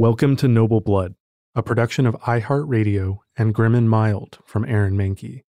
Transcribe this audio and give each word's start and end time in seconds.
Welcome 0.00 0.34
to 0.36 0.48
Noble 0.48 0.80
Blood, 0.80 1.14
a 1.54 1.62
production 1.62 2.06
of 2.06 2.14
iHeartRadio 2.20 3.18
and 3.36 3.52
Grim 3.52 3.74
and 3.74 3.90
Mild 3.90 4.38
from 4.46 4.64
Aaron 4.64 4.96
Mahnke. 4.96 5.42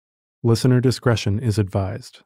Listener 0.43 0.81
discretion 0.81 1.39
is 1.39 1.59
advised. 1.59 2.21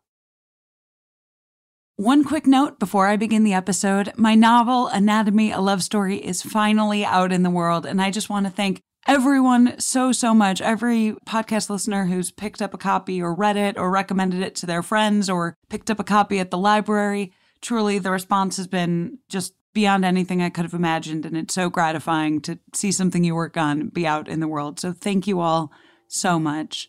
One 1.96 2.22
quick 2.22 2.46
note 2.46 2.78
before 2.78 3.08
I 3.08 3.16
begin 3.16 3.42
the 3.42 3.54
episode 3.54 4.12
my 4.16 4.36
novel, 4.36 4.86
Anatomy, 4.86 5.50
a 5.50 5.60
Love 5.60 5.82
Story, 5.82 6.24
is 6.24 6.42
finally 6.42 7.04
out 7.04 7.32
in 7.32 7.42
the 7.42 7.50
world, 7.50 7.84
and 7.84 8.00
I 8.00 8.12
just 8.12 8.30
want 8.30 8.46
to 8.46 8.52
thank 8.52 8.80
everyone 9.08 9.80
so, 9.80 10.12
so 10.12 10.32
much. 10.32 10.60
Every 10.60 11.16
podcast 11.26 11.70
listener 11.70 12.04
who's 12.04 12.30
picked 12.30 12.62
up 12.62 12.72
a 12.72 12.78
copy 12.78 13.20
or 13.20 13.34
read 13.34 13.56
it 13.56 13.76
or 13.76 13.90
recommended 13.90 14.42
it 14.42 14.54
to 14.54 14.66
their 14.66 14.84
friends 14.84 15.28
or 15.28 15.56
picked 15.68 15.90
up 15.90 15.98
a 15.98 16.04
copy 16.04 16.38
at 16.38 16.52
the 16.52 16.58
library. 16.58 17.32
Truly, 17.60 17.98
the 17.98 18.12
response 18.12 18.58
has 18.58 18.68
been 18.68 19.18
just 19.28 19.54
beyond 19.72 20.04
anything 20.04 20.42
I 20.42 20.50
could 20.50 20.64
have 20.64 20.74
imagined. 20.74 21.24
And 21.24 21.36
it's 21.36 21.54
so 21.54 21.70
gratifying 21.70 22.40
to 22.42 22.58
see 22.74 22.92
something 22.92 23.24
you 23.24 23.34
work 23.34 23.56
on 23.56 23.88
be 23.88 24.06
out 24.06 24.28
in 24.28 24.40
the 24.40 24.48
world. 24.48 24.80
So 24.80 24.92
thank 24.92 25.26
you 25.26 25.40
all 25.40 25.72
so 26.08 26.38
much. 26.38 26.88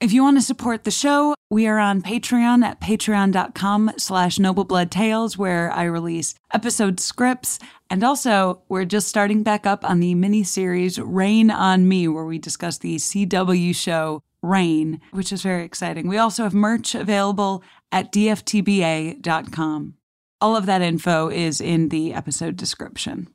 If 0.00 0.12
you 0.12 0.22
want 0.22 0.36
to 0.36 0.42
support 0.42 0.84
the 0.84 0.90
show, 0.90 1.34
we 1.50 1.66
are 1.66 1.78
on 1.78 2.02
Patreon 2.02 2.64
at 2.64 2.80
patreon.com 2.80 3.92
slash 3.96 4.38
noblebloodtales, 4.38 5.38
where 5.38 5.70
I 5.70 5.84
release 5.84 6.34
episode 6.52 7.00
scripts. 7.00 7.58
And 7.88 8.02
also, 8.02 8.62
we're 8.68 8.84
just 8.84 9.08
starting 9.08 9.42
back 9.42 9.66
up 9.66 9.88
on 9.88 10.00
the 10.00 10.14
mini-series 10.14 10.98
Reign 10.98 11.50
on 11.50 11.88
Me, 11.88 12.08
where 12.08 12.24
we 12.24 12.38
discuss 12.38 12.76
the 12.78 12.96
CW 12.96 13.74
show 13.74 14.20
Reign, 14.42 15.00
which 15.12 15.32
is 15.32 15.42
very 15.42 15.64
exciting. 15.64 16.08
We 16.08 16.18
also 16.18 16.42
have 16.42 16.54
merch 16.54 16.94
available 16.94 17.62
at 17.92 18.12
dftba.com. 18.12 19.94
All 20.40 20.56
of 20.56 20.66
that 20.66 20.82
info 20.82 21.28
is 21.28 21.60
in 21.60 21.88
the 21.88 22.12
episode 22.12 22.56
description. 22.56 23.28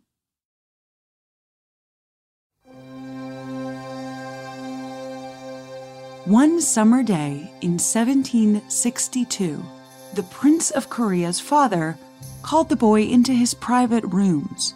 One 6.25 6.61
summer 6.61 7.01
day 7.01 7.51
in 7.61 7.79
1762, 7.79 9.65
the 10.13 10.23
Prince 10.23 10.69
of 10.71 10.89
Korea's 10.89 11.39
father 11.39 11.97
called 12.43 12.69
the 12.69 12.75
boy 12.75 13.03
into 13.03 13.33
his 13.33 13.53
private 13.53 14.03
rooms. 14.03 14.75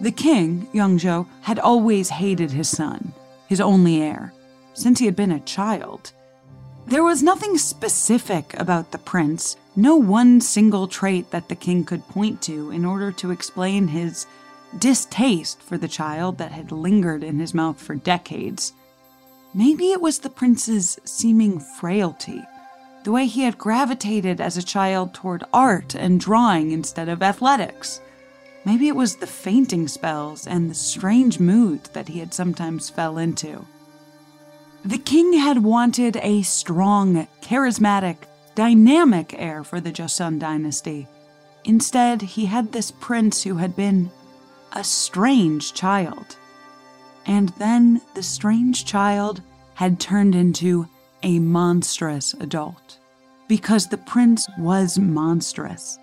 The 0.00 0.10
king, 0.10 0.66
Youngjo, 0.74 1.26
had 1.40 1.58
always 1.58 2.10
hated 2.10 2.50
his 2.50 2.68
son, 2.68 3.14
his 3.46 3.60
only 3.60 4.02
heir, 4.02 4.32
since 4.74 4.98
he 4.98 5.06
had 5.06 5.16
been 5.16 5.32
a 5.32 5.40
child. 5.40 6.12
There 6.86 7.04
was 7.04 7.22
nothing 7.22 7.58
specific 7.58 8.58
about 8.58 8.90
the 8.90 8.98
prince, 8.98 9.56
no 9.76 9.96
one 9.96 10.40
single 10.40 10.88
trait 10.88 11.30
that 11.30 11.48
the 11.48 11.54
king 11.54 11.84
could 11.84 12.06
point 12.08 12.42
to 12.42 12.70
in 12.70 12.84
order 12.84 13.12
to 13.12 13.30
explain 13.30 13.88
his 13.88 14.26
distaste 14.78 15.62
for 15.62 15.78
the 15.78 15.88
child 15.88 16.38
that 16.38 16.52
had 16.52 16.72
lingered 16.72 17.22
in 17.22 17.38
his 17.38 17.54
mouth 17.54 17.80
for 17.80 17.94
decades. 17.94 18.72
Maybe 19.54 19.92
it 19.92 20.00
was 20.00 20.18
the 20.18 20.30
prince's 20.30 20.98
seeming 21.04 21.60
frailty, 21.60 22.42
the 23.04 23.12
way 23.12 23.26
he 23.26 23.42
had 23.42 23.58
gravitated 23.58 24.40
as 24.40 24.56
a 24.56 24.62
child 24.62 25.14
toward 25.14 25.44
art 25.52 25.94
and 25.94 26.18
drawing 26.18 26.72
instead 26.72 27.08
of 27.08 27.22
athletics. 27.22 28.00
Maybe 28.64 28.88
it 28.88 28.96
was 28.96 29.16
the 29.16 29.26
fainting 29.26 29.88
spells 29.88 30.46
and 30.46 30.70
the 30.70 30.74
strange 30.74 31.38
moods 31.38 31.90
that 31.90 32.08
he 32.08 32.18
had 32.18 32.34
sometimes 32.34 32.90
fell 32.90 33.18
into. 33.18 33.66
The 34.84 34.98
king 34.98 35.34
had 35.34 35.62
wanted 35.62 36.16
a 36.16 36.42
strong, 36.42 37.28
charismatic, 37.40 38.16
dynamic 38.56 39.32
heir 39.38 39.62
for 39.62 39.78
the 39.78 39.92
Joseon 39.92 40.40
dynasty. 40.40 41.06
Instead, 41.64 42.22
he 42.22 42.46
had 42.46 42.72
this 42.72 42.90
prince 42.90 43.44
who 43.44 43.56
had 43.58 43.76
been 43.76 44.10
a 44.72 44.82
strange 44.82 45.72
child. 45.72 46.36
And 47.26 47.50
then 47.50 48.00
the 48.14 48.24
strange 48.24 48.84
child 48.84 49.40
had 49.74 50.00
turned 50.00 50.34
into 50.34 50.88
a 51.22 51.38
monstrous 51.38 52.34
adult. 52.34 52.98
Because 53.46 53.86
the 53.86 53.98
prince 53.98 54.48
was 54.58 54.98
monstrous. 54.98 55.96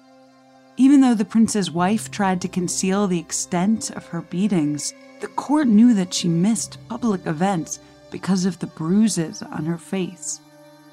Even 0.77 1.01
though 1.01 1.15
the 1.15 1.25
prince's 1.25 1.69
wife 1.69 2.09
tried 2.09 2.39
to 2.41 2.47
conceal 2.47 3.07
the 3.07 3.19
extent 3.19 3.89
of 3.91 4.05
her 4.07 4.21
beatings, 4.21 4.93
the 5.19 5.27
court 5.27 5.67
knew 5.67 5.93
that 5.95 6.13
she 6.13 6.29
missed 6.29 6.77
public 6.87 7.25
events 7.27 7.79
because 8.11 8.45
of 8.45 8.59
the 8.59 8.67
bruises 8.67 9.41
on 9.41 9.65
her 9.65 9.77
face. 9.77 10.41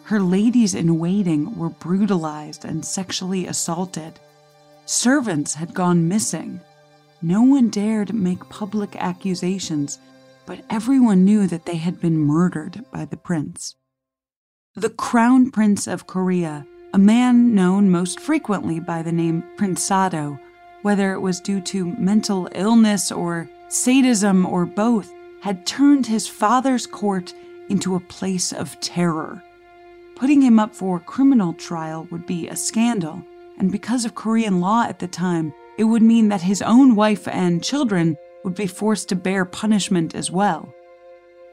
Her 0.05 0.21
ladies 0.21 0.75
in 0.75 0.99
waiting 0.99 1.57
were 1.57 1.71
brutalized 1.71 2.65
and 2.65 2.85
sexually 2.85 3.47
assaulted. 3.47 4.21
Servants 4.85 5.55
had 5.55 5.75
gone 5.75 6.09
missing. 6.09 6.61
No 7.21 7.43
one 7.43 7.71
dared 7.71 8.15
make 8.15 8.49
public 8.49 8.95
accusations, 8.97 9.99
but 10.47 10.65
everyone 10.71 11.25
knew 11.25 11.47
that 11.49 11.67
they 11.67 11.77
had 11.77 12.01
been 12.01 12.19
murdered 12.19 12.85
by 12.93 13.05
the 13.05 13.17
prince. 13.17 13.75
The 14.77 14.91
Crown 14.91 15.51
Prince 15.51 15.87
of 15.89 16.07
Korea, 16.07 16.67
a 16.93 16.99
man 16.99 17.55
known 17.55 17.91
most 17.91 18.21
frequently 18.21 18.79
by 18.79 19.03
the 19.03 19.11
name 19.11 19.43
Prince 19.57 19.83
Sado, 19.83 20.39
whether 20.83 21.15
it 21.15 21.21
was 21.21 21.41
due 21.41 21.61
to 21.63 21.97
mental 21.99 22.49
illness 22.55 23.11
or 23.11 23.51
sadism 23.69 24.47
or 24.47 24.67
both, 24.67 25.13
had 25.47 25.65
turned 25.65 26.05
his 26.05 26.27
father's 26.27 26.89
court 26.89 27.33
into 27.69 27.95
a 27.95 28.01
place 28.01 28.53
of 28.53 28.81
terror. 28.81 29.41
Putting 30.17 30.43
him 30.43 30.59
up 30.59 30.75
for 30.75 30.97
a 30.97 31.01
criminal 31.15 31.53
trial 31.53 32.09
would 32.11 32.27
be 32.27 32.49
a 32.49 32.57
scandal, 32.57 33.23
and 33.57 33.71
because 33.71 34.05
of 34.05 34.17
Korean 34.17 34.61
law 34.61 34.83
at 34.83 34.99
the 34.99 35.07
time, 35.07 35.55
it 35.79 35.85
would 35.85 36.03
mean 36.03 36.31
that 36.31 36.43
his 36.43 36.63
own 36.63 36.97
wife 36.97 37.29
and 37.29 37.63
children 37.63 38.17
would 38.43 38.57
be 38.57 38.67
forced 38.67 39.09
to 39.11 39.15
bear 39.15 39.45
punishment 39.45 40.17
as 40.17 40.33
well. 40.33 40.75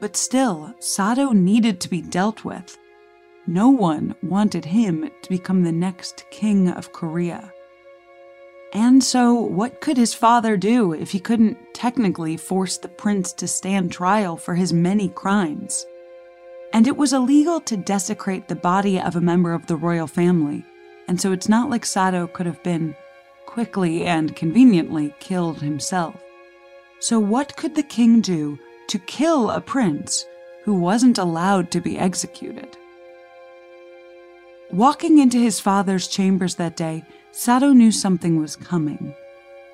But 0.01 0.17
still, 0.17 0.73
Sado 0.79 1.29
needed 1.29 1.79
to 1.81 1.87
be 1.87 2.01
dealt 2.01 2.43
with. 2.43 2.75
No 3.45 3.69
one 3.69 4.15
wanted 4.23 4.65
him 4.65 5.07
to 5.21 5.29
become 5.29 5.61
the 5.61 5.71
next 5.71 6.25
king 6.31 6.67
of 6.67 6.93
Korea. 6.93 7.52
And 8.73 9.03
so, 9.03 9.35
what 9.35 9.81
could 9.81 9.97
his 9.97 10.15
father 10.15 10.57
do 10.57 10.93
if 10.93 11.11
he 11.11 11.19
couldn't 11.19 11.75
technically 11.75 12.37
force 12.37 12.77
the 12.77 12.87
prince 12.87 13.31
to 13.33 13.47
stand 13.47 13.91
trial 13.91 14.35
for 14.35 14.55
his 14.55 14.73
many 14.73 15.09
crimes? 15.09 15.85
And 16.73 16.87
it 16.87 16.97
was 16.97 17.13
illegal 17.13 17.61
to 17.61 17.77
desecrate 17.77 18.47
the 18.47 18.55
body 18.55 18.99
of 18.99 19.15
a 19.15 19.21
member 19.21 19.53
of 19.53 19.67
the 19.67 19.75
royal 19.75 20.07
family, 20.07 20.65
and 21.07 21.21
so 21.21 21.31
it's 21.31 21.47
not 21.47 21.69
like 21.69 21.85
Sado 21.85 22.25
could 22.25 22.47
have 22.47 22.63
been 22.63 22.95
quickly 23.45 24.05
and 24.05 24.35
conveniently 24.35 25.13
killed 25.19 25.61
himself. 25.61 26.15
So, 26.99 27.19
what 27.19 27.55
could 27.55 27.75
the 27.75 27.83
king 27.83 28.21
do 28.21 28.57
to 28.87 28.97
kill 28.97 29.51
a 29.51 29.61
prince 29.61 30.25
who 30.63 30.73
wasn't 30.73 31.19
allowed 31.19 31.69
to 31.71 31.81
be 31.81 31.99
executed? 31.99 32.75
Walking 34.71 35.19
into 35.19 35.37
his 35.37 35.59
father's 35.59 36.07
chambers 36.07 36.55
that 36.55 36.75
day, 36.75 37.03
Sado 37.31 37.73
knew 37.73 37.91
something 37.91 38.39
was 38.39 38.55
coming. 38.55 39.13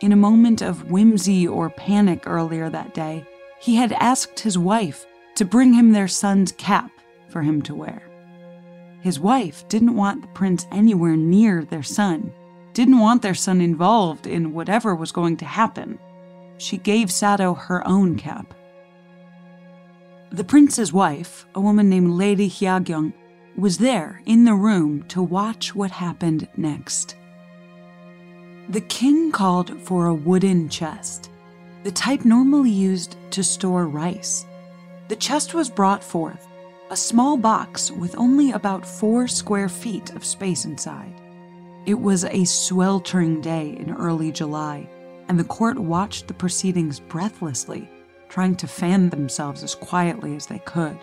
In 0.01 0.11
a 0.11 0.17
moment 0.17 0.61
of 0.61 0.91
whimsy 0.91 1.47
or 1.47 1.69
panic 1.69 2.23
earlier 2.25 2.69
that 2.69 2.93
day, 2.93 3.25
he 3.59 3.75
had 3.75 3.91
asked 3.93 4.39
his 4.39 4.57
wife 4.57 5.05
to 5.35 5.45
bring 5.45 5.73
him 5.73 5.91
their 5.91 6.07
son's 6.07 6.51
cap 6.53 6.91
for 7.29 7.41
him 7.41 7.61
to 7.63 7.75
wear. 7.75 8.01
His 9.01 9.19
wife 9.19 9.67
didn't 9.69 9.95
want 9.95 10.21
the 10.21 10.27
prince 10.29 10.65
anywhere 10.71 11.15
near 11.15 11.63
their 11.63 11.83
son, 11.83 12.33
didn't 12.73 12.99
want 12.99 13.21
their 13.21 13.33
son 13.33 13.61
involved 13.61 14.27
in 14.27 14.53
whatever 14.53 14.95
was 14.95 15.11
going 15.11 15.37
to 15.37 15.45
happen. 15.45 15.99
She 16.57 16.77
gave 16.77 17.11
Sado 17.11 17.53
her 17.53 17.85
own 17.87 18.17
cap. 18.17 18.53
The 20.31 20.43
prince's 20.43 20.91
wife, 20.91 21.45
a 21.55 21.61
woman 21.61 21.89
named 21.89 22.11
Lady 22.11 22.49
Hyagyong, 22.49 23.13
was 23.59 23.77
there 23.77 24.21
in 24.25 24.45
the 24.45 24.53
room 24.53 25.03
to 25.09 25.21
watch 25.21 25.75
what 25.75 25.91
happened 25.91 26.47
next. 26.55 27.15
The 28.69 28.81
king 28.81 29.31
called 29.31 29.81
for 29.81 30.07
a 30.07 30.13
wooden 30.13 30.69
chest, 30.69 31.29
the 31.83 31.91
type 31.91 32.23
normally 32.23 32.71
used 32.71 33.17
to 33.31 33.43
store 33.43 33.87
rice. 33.87 34.45
The 35.07 35.15
chest 35.15 35.53
was 35.53 35.69
brought 35.69 36.03
forth, 36.03 36.47
a 36.89 36.95
small 36.95 37.35
box 37.35 37.91
with 37.91 38.17
only 38.17 38.51
about 38.51 38.85
four 38.85 39.27
square 39.27 39.69
feet 39.69 40.11
of 40.11 40.23
space 40.23 40.65
inside. 40.65 41.13
It 41.85 41.99
was 41.99 42.25
a 42.25 42.45
sweltering 42.45 43.41
day 43.41 43.75
in 43.79 43.91
early 43.91 44.31
July, 44.31 44.87
and 45.27 45.39
the 45.39 45.43
court 45.43 45.79
watched 45.79 46.27
the 46.27 46.33
proceedings 46.33 46.99
breathlessly, 46.99 47.89
trying 48.29 48.55
to 48.55 48.67
fan 48.67 49.09
themselves 49.09 49.63
as 49.63 49.75
quietly 49.75 50.35
as 50.35 50.45
they 50.45 50.59
could. 50.59 50.97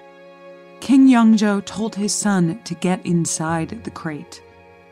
King 0.80 1.08
Yeongjo 1.08 1.64
told 1.64 1.94
his 1.94 2.14
son 2.14 2.60
to 2.64 2.74
get 2.74 3.04
inside 3.04 3.82
the 3.84 3.90
crate. 3.90 4.42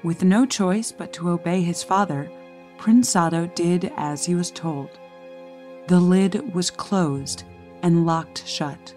With 0.02 0.24
no 0.24 0.44
choice 0.44 0.92
but 0.92 1.12
to 1.14 1.30
obey 1.30 1.62
his 1.62 1.82
father, 1.82 2.30
Prince 2.78 3.10
Sado 3.10 3.46
did 3.54 3.92
as 3.96 4.24
he 4.24 4.34
was 4.34 4.50
told. 4.50 4.90
The 5.86 6.00
lid 6.00 6.54
was 6.54 6.70
closed 6.70 7.44
and 7.82 8.06
locked 8.06 8.46
shut. 8.46 8.94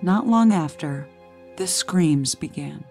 Not 0.00 0.26
long 0.26 0.52
after, 0.52 1.06
the 1.56 1.66
screams 1.66 2.34
began. 2.34 2.84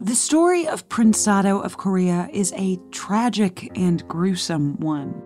The 0.00 0.14
story 0.14 0.68
of 0.68 0.88
Prince 0.88 1.18
Sado 1.18 1.58
of 1.58 1.76
Korea 1.76 2.28
is 2.32 2.52
a 2.56 2.78
tragic 2.92 3.70
and 3.76 4.06
gruesome 4.06 4.78
one. 4.78 5.22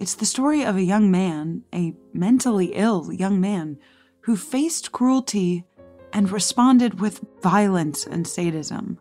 It's 0.00 0.14
the 0.14 0.24
story 0.26 0.64
of 0.64 0.76
a 0.76 0.82
young 0.82 1.10
man, 1.10 1.62
a 1.74 1.94
mentally 2.16 2.72
ill 2.74 3.12
young 3.12 3.40
man, 3.40 3.78
who 4.22 4.36
faced 4.36 4.92
cruelty 4.92 5.64
and 6.12 6.30
responded 6.30 7.00
with 7.00 7.24
violence 7.42 8.06
and 8.06 8.26
sadism. 8.26 8.98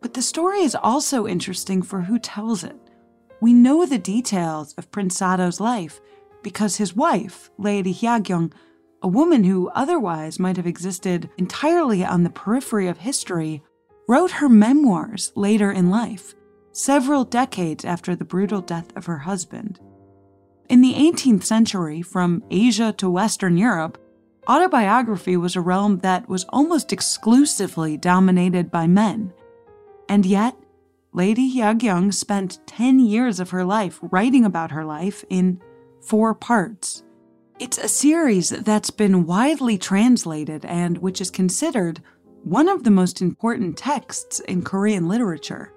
But 0.00 0.14
the 0.14 0.22
story 0.22 0.60
is 0.60 0.74
also 0.74 1.26
interesting 1.26 1.82
for 1.82 2.02
who 2.02 2.18
tells 2.18 2.62
it. 2.62 2.76
We 3.40 3.52
know 3.52 3.86
the 3.86 3.98
details 3.98 4.74
of 4.74 4.90
Prince 4.90 5.16
Sado's 5.16 5.60
life 5.60 6.00
because 6.42 6.76
his 6.76 6.94
wife, 6.94 7.50
Lady 7.58 7.92
Hyagyong, 7.92 8.52
a 9.02 9.08
woman 9.08 9.44
who 9.44 9.70
otherwise 9.70 10.38
might 10.38 10.56
have 10.56 10.66
existed 10.66 11.28
entirely 11.36 12.04
on 12.04 12.22
the 12.22 12.30
periphery 12.30 12.86
of 12.86 12.98
history, 12.98 13.62
wrote 14.08 14.30
her 14.30 14.48
memoirs 14.48 15.32
later 15.34 15.72
in 15.72 15.90
life, 15.90 16.34
several 16.72 17.24
decades 17.24 17.84
after 17.84 18.14
the 18.14 18.24
brutal 18.24 18.60
death 18.60 18.94
of 18.96 19.06
her 19.06 19.18
husband. 19.18 19.80
In 20.68 20.80
the 20.80 20.94
18th 20.94 21.44
century, 21.44 22.00
from 22.00 22.42
Asia 22.50 22.94
to 22.96 23.10
Western 23.10 23.58
Europe, 23.58 23.98
autobiography 24.48 25.36
was 25.36 25.56
a 25.56 25.60
realm 25.60 25.98
that 25.98 26.26
was 26.26 26.44
almost 26.48 26.92
exclusively 26.92 27.98
dominated 27.98 28.70
by 28.70 28.86
men. 28.86 29.32
And 30.08 30.24
yet, 30.24 30.56
Lady 31.12 31.54
Hyagyong 31.54 32.14
spent 32.14 32.66
10 32.66 32.98
years 32.98 33.40
of 33.40 33.50
her 33.50 33.64
life 33.64 33.98
writing 34.02 34.44
about 34.46 34.70
her 34.70 34.84
life 34.84 35.22
in 35.28 35.60
four 36.00 36.34
parts. 36.34 37.02
It's 37.60 37.78
a 37.78 37.86
series 37.86 38.48
that's 38.48 38.90
been 38.90 39.26
widely 39.26 39.78
translated 39.78 40.64
and 40.64 40.98
which 40.98 41.20
is 41.20 41.30
considered 41.30 42.02
one 42.42 42.68
of 42.68 42.84
the 42.84 42.90
most 42.90 43.20
important 43.20 43.76
texts 43.76 44.40
in 44.40 44.62
Korean 44.62 45.08
literature. 45.08 45.72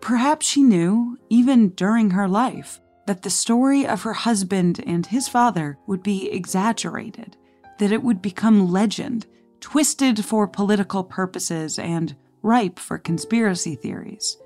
Perhaps 0.00 0.46
she 0.46 0.62
knew, 0.62 1.18
even 1.30 1.70
during 1.70 2.10
her 2.10 2.28
life, 2.28 2.80
that 3.06 3.22
the 3.22 3.30
story 3.30 3.86
of 3.86 4.02
her 4.02 4.12
husband 4.12 4.82
and 4.86 5.06
his 5.06 5.28
father 5.28 5.78
would 5.86 6.02
be 6.02 6.30
exaggerated, 6.30 7.36
that 7.78 7.92
it 7.92 8.02
would 8.02 8.20
become 8.20 8.70
legend, 8.70 9.26
twisted 9.60 10.24
for 10.24 10.46
political 10.46 11.04
purposes, 11.04 11.78
and 11.78 12.16
ripe 12.42 12.78
for 12.78 12.98
conspiracy 12.98 13.74
theories. 13.74 14.36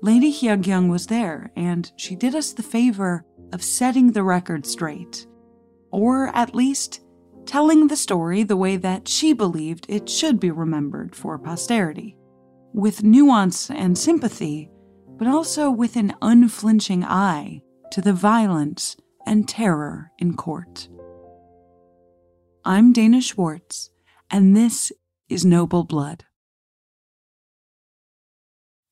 Lady 0.00 0.32
Hyagyong 0.32 0.88
was 0.88 1.06
there, 1.06 1.50
and 1.56 1.90
she 1.96 2.14
did 2.14 2.34
us 2.34 2.52
the 2.52 2.62
favor 2.62 3.24
of 3.52 3.62
setting 3.62 4.12
the 4.12 4.22
record 4.22 4.64
straight. 4.64 5.26
Or 5.90 6.28
at 6.28 6.54
least, 6.54 7.00
telling 7.46 7.88
the 7.88 7.96
story 7.96 8.42
the 8.42 8.56
way 8.56 8.76
that 8.76 9.08
she 9.08 9.32
believed 9.32 9.86
it 9.88 10.08
should 10.08 10.38
be 10.38 10.50
remembered 10.50 11.16
for 11.16 11.38
posterity, 11.38 12.16
with 12.72 13.02
nuance 13.02 13.70
and 13.70 13.96
sympathy, 13.96 14.70
but 15.18 15.26
also 15.26 15.70
with 15.70 15.96
an 15.96 16.14
unflinching 16.22 17.02
eye 17.02 17.62
to 17.90 18.00
the 18.00 18.12
violence 18.12 18.96
and 19.26 19.48
terror 19.48 20.12
in 20.18 20.36
court. 20.36 20.88
I'm 22.64 22.92
Dana 22.92 23.20
Schwartz, 23.20 23.90
and 24.30 24.56
this 24.56 24.92
is 25.28 25.44
Noble 25.44 25.84
Blood. 25.84 26.24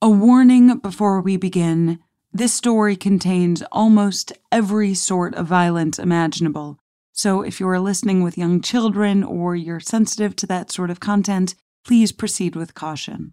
A 0.01 0.09
warning 0.09 0.79
before 0.79 1.21
we 1.21 1.37
begin 1.37 1.99
this 2.33 2.53
story 2.53 2.97
contains 2.97 3.63
almost 3.73 4.33
every 4.53 4.93
sort 4.93 5.35
of 5.35 5.47
violence 5.47 5.99
imaginable. 5.99 6.79
So 7.13 7.41
if 7.41 7.61
you 7.61 7.69
are 7.69 7.81
listening 7.81 8.23
with 8.23 8.37
young 8.37 8.61
children 8.61 9.25
or 9.25 9.57
you're 9.57 9.81
sensitive 9.81 10.37
to 10.37 10.47
that 10.49 10.71
sort 10.71 10.91
of 10.91 11.01
content, 11.01 11.55
please 11.83 12.13
proceed 12.13 12.55
with 12.55 12.75
caution. 12.75 13.33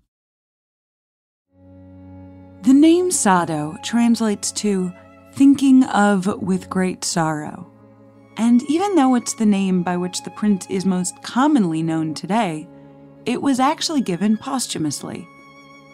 The 2.61 2.73
name 2.73 3.11
Sado 3.11 3.75
translates 3.83 4.53
to 4.53 4.93
thinking 5.35 5.83
of 5.85 6.41
with 6.41 6.69
great 6.69 7.03
sorrow. 7.03 7.69
And 8.37 8.63
even 8.69 8.95
though 8.95 9.15
it's 9.15 9.33
the 9.33 9.45
name 9.45 9.83
by 9.83 9.97
which 9.97 10.23
the 10.23 10.31
prince 10.31 10.65
is 10.69 10.85
most 10.85 11.21
commonly 11.21 11.83
known 11.83 12.13
today, 12.13 12.67
it 13.25 13.41
was 13.41 13.59
actually 13.59 14.01
given 14.01 14.37
posthumously. 14.37 15.27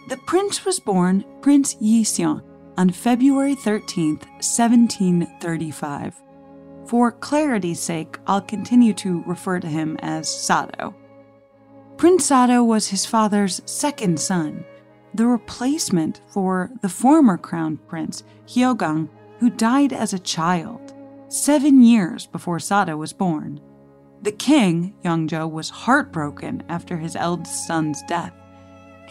The 0.07 0.17
prince 0.17 0.65
was 0.65 0.79
born 0.79 1.23
Prince 1.41 1.75
Yiseong 1.75 2.41
on 2.77 2.89
February 2.89 3.55
13, 3.55 4.17
1735. 4.17 6.15
For 6.85 7.11
clarity's 7.11 7.79
sake, 7.79 8.17
I'll 8.25 8.41
continue 8.41 8.93
to 8.95 9.23
refer 9.27 9.59
to 9.59 9.67
him 9.67 9.97
as 9.99 10.27
Sado. 10.27 10.95
Prince 11.97 12.25
Sado 12.25 12.63
was 12.63 12.87
his 12.87 13.05
father's 13.05 13.61
second 13.65 14.19
son, 14.19 14.65
the 15.13 15.27
replacement 15.27 16.21
for 16.27 16.71
the 16.81 16.89
former 16.89 17.37
crown 17.37 17.77
prince, 17.87 18.23
Hyogang, 18.47 19.09
who 19.39 19.49
died 19.49 19.93
as 19.93 20.13
a 20.13 20.19
child, 20.19 20.93
seven 21.29 21.81
years 21.81 22.27
before 22.27 22.59
Sado 22.59 22.97
was 22.97 23.13
born. 23.13 23.59
The 24.21 24.31
king, 24.31 24.95
Yeongjo, 25.03 25.49
was 25.49 25.69
heartbroken 25.69 26.63
after 26.67 26.97
his 26.97 27.15
eldest 27.15 27.65
son's 27.65 28.01
death, 28.03 28.33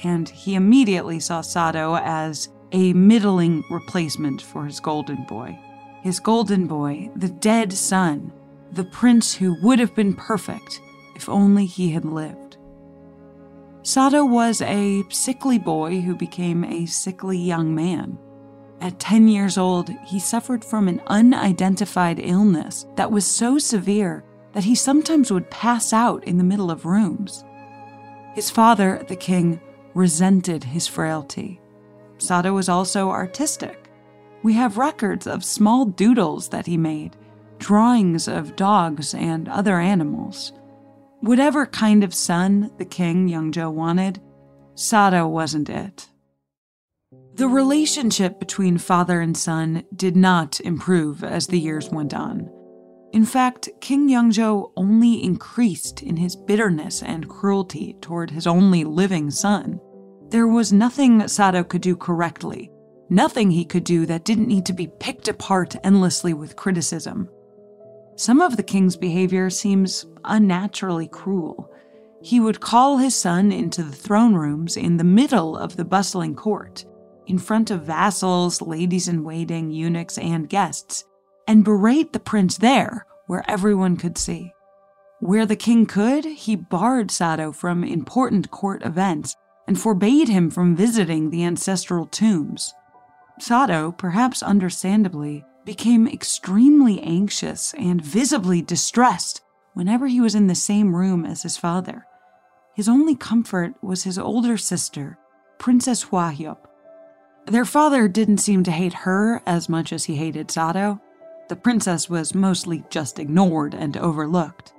and 0.05 0.29
he 0.29 0.55
immediately 0.55 1.19
saw 1.19 1.41
Sado 1.41 1.97
as 1.97 2.51
a 2.73 2.93
middling 2.93 3.65
replacement 3.71 4.43
for 4.43 4.67
his 4.67 4.81
golden 4.81 5.25
boy. 5.25 5.59
His 6.03 6.21
golden 6.21 6.67
boy, 6.67 7.11
the 7.17 7.31
dead 7.31 7.73
son, 7.73 8.33
the 8.73 8.85
prince 8.85 9.35
who 9.35 9.57
would 9.63 9.79
have 9.79 9.95
been 9.95 10.15
perfect 10.15 10.81
if 11.17 11.29
only 11.29 11.65
he 11.65 11.91
had 11.91 12.05
lived. 12.05 12.59
Sado 13.83 14.25
was 14.25 14.61
a 14.61 15.03
sickly 15.09 15.59
boy 15.59 16.03
who 16.03 16.15
became 16.15 16.65
a 16.65 16.85
sickly 16.85 17.39
young 17.39 17.75
man. 17.75 18.19
At 18.81 19.01
10 19.01 19.29
years 19.29 19.59
old, 19.59 19.91
he 20.05 20.21
suffered 20.21 20.65
from 20.65 20.87
an 20.87 21.03
unidentified 21.09 22.21
illness 22.21 22.87
that 22.95 23.11
was 23.11 23.27
so 23.27 23.59
severe 23.59 24.25
that 24.53 24.65
he 24.65 24.75
sometimes 24.75 25.33
would 25.33 25.51
pass 25.51 25.93
out 25.93 26.25
in 26.25 26.39
the 26.39 26.45
middle 26.45 26.71
of 26.71 26.87
rooms. 26.87 27.45
His 28.35 28.51
father, 28.51 29.05
the 29.09 29.17
king, 29.17 29.61
resented 29.95 30.63
his 30.63 30.87
frailty. 30.87 31.61
Sado 32.19 32.53
was 32.53 32.69
also 32.69 33.11
artistic. 33.11 33.91
We 34.43 34.53
have 34.55 34.79
records 34.79 35.27
of 35.27 35.45
small 35.45 35.85
doodles 35.85 36.49
that 36.51 36.67
he 36.67 36.77
made, 36.77 37.17
drawings 37.59 38.29
of 38.29 38.57
dogs 38.57 39.13
and 39.15 39.49
other 39.49 39.79
animals. 39.79 40.53
Whatever 41.21 41.67
kind 41.67 42.05
of 42.05 42.15
son 42.15 42.71
the 42.79 42.85
king, 42.85 43.29
Yeongjo, 43.29 43.73
wanted, 43.73 44.21
Sado 44.77 45.27
wasn't 45.27 45.69
it. 45.69 46.08
The 47.39 47.47
relationship 47.47 48.41
between 48.41 48.79
father 48.79 49.21
and 49.21 49.37
son 49.37 49.85
did 49.95 50.17
not 50.17 50.59
improve 50.59 51.23
as 51.23 51.47
the 51.47 51.61
years 51.61 51.89
went 51.89 52.13
on. 52.13 52.51
In 53.13 53.25
fact, 53.25 53.69
King 53.81 54.09
Yeongjo 54.09 54.73
only 54.77 55.23
increased 55.23 56.03
in 56.03 56.17
his 56.17 56.35
bitterness 56.35 57.01
and 57.01 57.29
cruelty 57.29 57.95
toward 58.01 58.33
his 58.33 58.49
only 58.49 58.83
living 58.83 59.31
son. 59.31 59.79
There 60.31 60.49
was 60.49 60.73
nothing 60.73 61.29
Sado 61.29 61.63
could 61.63 61.81
do 61.81 61.95
correctly, 61.95 62.73
nothing 63.09 63.53
he 63.53 63.65
could 63.65 63.85
do 63.85 64.05
that 64.07 64.25
didn't 64.25 64.49
need 64.49 64.67
to 64.67 64.73
be 64.73 64.91
picked 64.99 65.29
apart 65.29 65.77
endlessly 65.85 66.35
with 66.35 66.57
criticism. 66.57 67.29
Some 68.17 68.41
of 68.41 68.57
the 68.57 68.65
king's 68.65 68.97
behavior 68.97 69.49
seems 69.49 70.07
unnaturally 70.25 71.07
cruel. 71.07 71.71
He 72.21 72.41
would 72.41 72.59
call 72.59 72.99
his 72.99 73.15
son 73.15 73.53
into 73.53 73.85
the 73.85 73.95
throne 73.95 74.35
rooms 74.35 74.77
in 74.77 74.97
the 74.97 75.05
middle 75.05 75.57
of 75.57 75.77
the 75.77 75.85
bustling 75.85 76.35
court 76.35 76.85
in 77.29 77.39
front 77.39 77.71
of 77.71 77.83
vassals, 77.83 78.63
ladies 78.63 79.07
in 79.07 79.23
waiting, 79.23 79.71
eunuchs, 79.71 80.17
and 80.19 80.49
guests, 80.49 81.05
and 81.47 81.63
berate 81.63 82.13
the 82.13 82.19
prince 82.19 82.57
there 82.57 83.07
where 83.27 83.49
everyone 83.49 83.97
could 83.97 84.17
see. 84.17 84.53
Where 85.21 85.45
the 85.47 85.57
king 85.57 85.85
could, 85.85 86.25
he 86.25 86.57
barred 86.57 87.11
Sado 87.11 87.53
from 87.53 87.85
important 87.85 88.51
court 88.51 88.83
events 88.83 89.37
and 89.67 89.79
forbade 89.79 90.29
him 90.29 90.51
from 90.51 90.75
visiting 90.75 91.29
the 91.29 91.45
ancestral 91.45 92.07
tombs. 92.07 92.73
Sado, 93.39 93.93
perhaps 93.93 94.43
understandably, 94.43 95.45
became 95.67 96.09
extremely 96.09 97.01
anxious 97.03 97.75
and 97.75 98.01
visibly 98.01 98.63
distressed 98.63 99.43
whenever 99.75 100.07
he 100.07 100.21
was 100.21 100.35
in 100.35 100.47
the 100.47 100.55
same 100.55 100.97
room 100.97 101.27
as 101.27 101.43
his 101.43 101.59
father. 101.59 102.07
His 102.75 102.89
only 102.89 103.15
comfort 103.15 103.75
was 103.83 104.05
his 104.05 104.19
older 104.19 104.57
sister, 104.57 105.19
Princess 105.59 106.07
Hwahyup, 106.07 106.59
Their 107.49 107.65
father 107.65 108.09
didn't 108.09 108.39
seem 108.39 108.63
to 108.65 108.71
hate 108.71 108.93
her 108.93 109.41
as 109.47 109.71
much 109.71 109.91
as 109.95 110.05
he 110.05 110.17
hated 110.17 110.51
Sado. 110.51 111.01
The 111.49 111.57
princess 111.57 112.11
was 112.11 112.35
mostly 112.35 112.85
just 112.91 113.19
ignored 113.19 113.73
and 113.73 113.97
overlooked, 113.97 114.75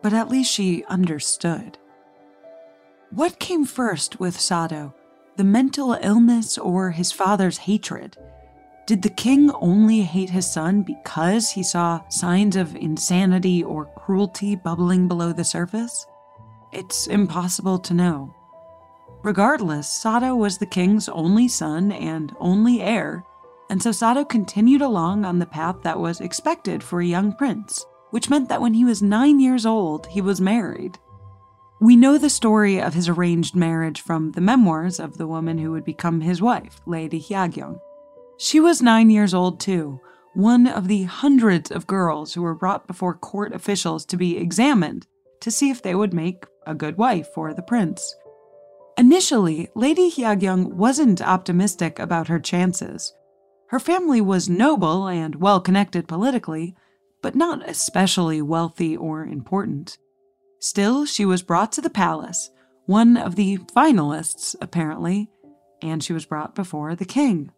but 0.00 0.14
at 0.14 0.30
least 0.30 0.50
she 0.50 0.82
understood. 0.86 1.76
What 3.10 3.38
came 3.38 3.66
first 3.66 4.18
with 4.18 4.40
Sado, 4.40 4.94
the 5.36 5.44
mental 5.44 5.98
illness 6.00 6.56
or 6.56 6.90
his 6.90 7.12
father's 7.12 7.58
hatred? 7.58 8.16
Did 8.86 9.02
the 9.02 9.10
king 9.10 9.50
only 9.50 10.00
hate 10.00 10.30
his 10.30 10.50
son 10.50 10.82
because 10.82 11.50
he 11.50 11.62
saw 11.62 12.00
signs 12.08 12.56
of 12.56 12.74
insanity 12.76 13.62
or 13.62 13.92
cruelty 13.94 14.56
bubbling 14.56 15.06
below 15.06 15.34
the 15.34 15.44
surface? 15.44 16.06
It's 16.72 17.08
impossible 17.08 17.78
to 17.80 17.92
know. 17.92 18.34
Regardless, 19.26 19.88
Sado 19.88 20.36
was 20.36 20.56
the 20.56 20.66
king's 20.66 21.08
only 21.08 21.48
son 21.48 21.90
and 21.90 22.32
only 22.38 22.80
heir, 22.80 23.24
and 23.68 23.82
so 23.82 23.90
Sado 23.90 24.24
continued 24.24 24.82
along 24.82 25.24
on 25.24 25.40
the 25.40 25.46
path 25.46 25.82
that 25.82 25.98
was 25.98 26.20
expected 26.20 26.80
for 26.80 27.00
a 27.00 27.06
young 27.06 27.32
prince, 27.32 27.84
which 28.10 28.30
meant 28.30 28.48
that 28.48 28.60
when 28.60 28.74
he 28.74 28.84
was 28.84 29.02
nine 29.02 29.40
years 29.40 29.66
old, 29.66 30.06
he 30.06 30.20
was 30.20 30.40
married. 30.40 30.96
We 31.80 31.96
know 31.96 32.18
the 32.18 32.30
story 32.30 32.80
of 32.80 32.94
his 32.94 33.08
arranged 33.08 33.56
marriage 33.56 34.00
from 34.00 34.30
the 34.30 34.40
memoirs 34.40 35.00
of 35.00 35.18
the 35.18 35.26
woman 35.26 35.58
who 35.58 35.72
would 35.72 35.84
become 35.84 36.20
his 36.20 36.40
wife, 36.40 36.80
Lady 36.86 37.20
Hyagyong. 37.20 37.80
She 38.38 38.60
was 38.60 38.80
nine 38.80 39.10
years 39.10 39.34
old 39.34 39.58
too, 39.58 40.00
one 40.34 40.68
of 40.68 40.86
the 40.86 41.02
hundreds 41.02 41.72
of 41.72 41.88
girls 41.88 42.34
who 42.34 42.42
were 42.42 42.54
brought 42.54 42.86
before 42.86 43.14
court 43.14 43.52
officials 43.52 44.04
to 44.04 44.16
be 44.16 44.36
examined 44.36 45.08
to 45.40 45.50
see 45.50 45.70
if 45.70 45.82
they 45.82 45.96
would 45.96 46.14
make 46.14 46.44
a 46.64 46.76
good 46.76 46.96
wife 46.96 47.26
for 47.34 47.52
the 47.52 47.62
prince. 47.62 48.14
Initially, 48.98 49.68
Lady 49.74 50.10
Hyagyong 50.10 50.72
wasn't 50.72 51.20
optimistic 51.20 51.98
about 51.98 52.28
her 52.28 52.40
chances. 52.40 53.12
Her 53.68 53.78
family 53.78 54.20
was 54.20 54.48
noble 54.48 55.06
and 55.06 55.36
well 55.36 55.60
connected 55.60 56.08
politically, 56.08 56.74
but 57.20 57.34
not 57.34 57.68
especially 57.68 58.40
wealthy 58.40 58.96
or 58.96 59.24
important. 59.24 59.98
Still, 60.60 61.04
she 61.04 61.26
was 61.26 61.42
brought 61.42 61.72
to 61.72 61.82
the 61.82 61.90
palace, 61.90 62.50
one 62.86 63.16
of 63.16 63.36
the 63.36 63.58
finalists, 63.58 64.54
apparently, 64.62 65.28
and 65.82 66.02
she 66.02 66.12
was 66.14 66.24
brought 66.24 66.54
before 66.54 66.94
the 66.94 67.04
king. 67.04 67.50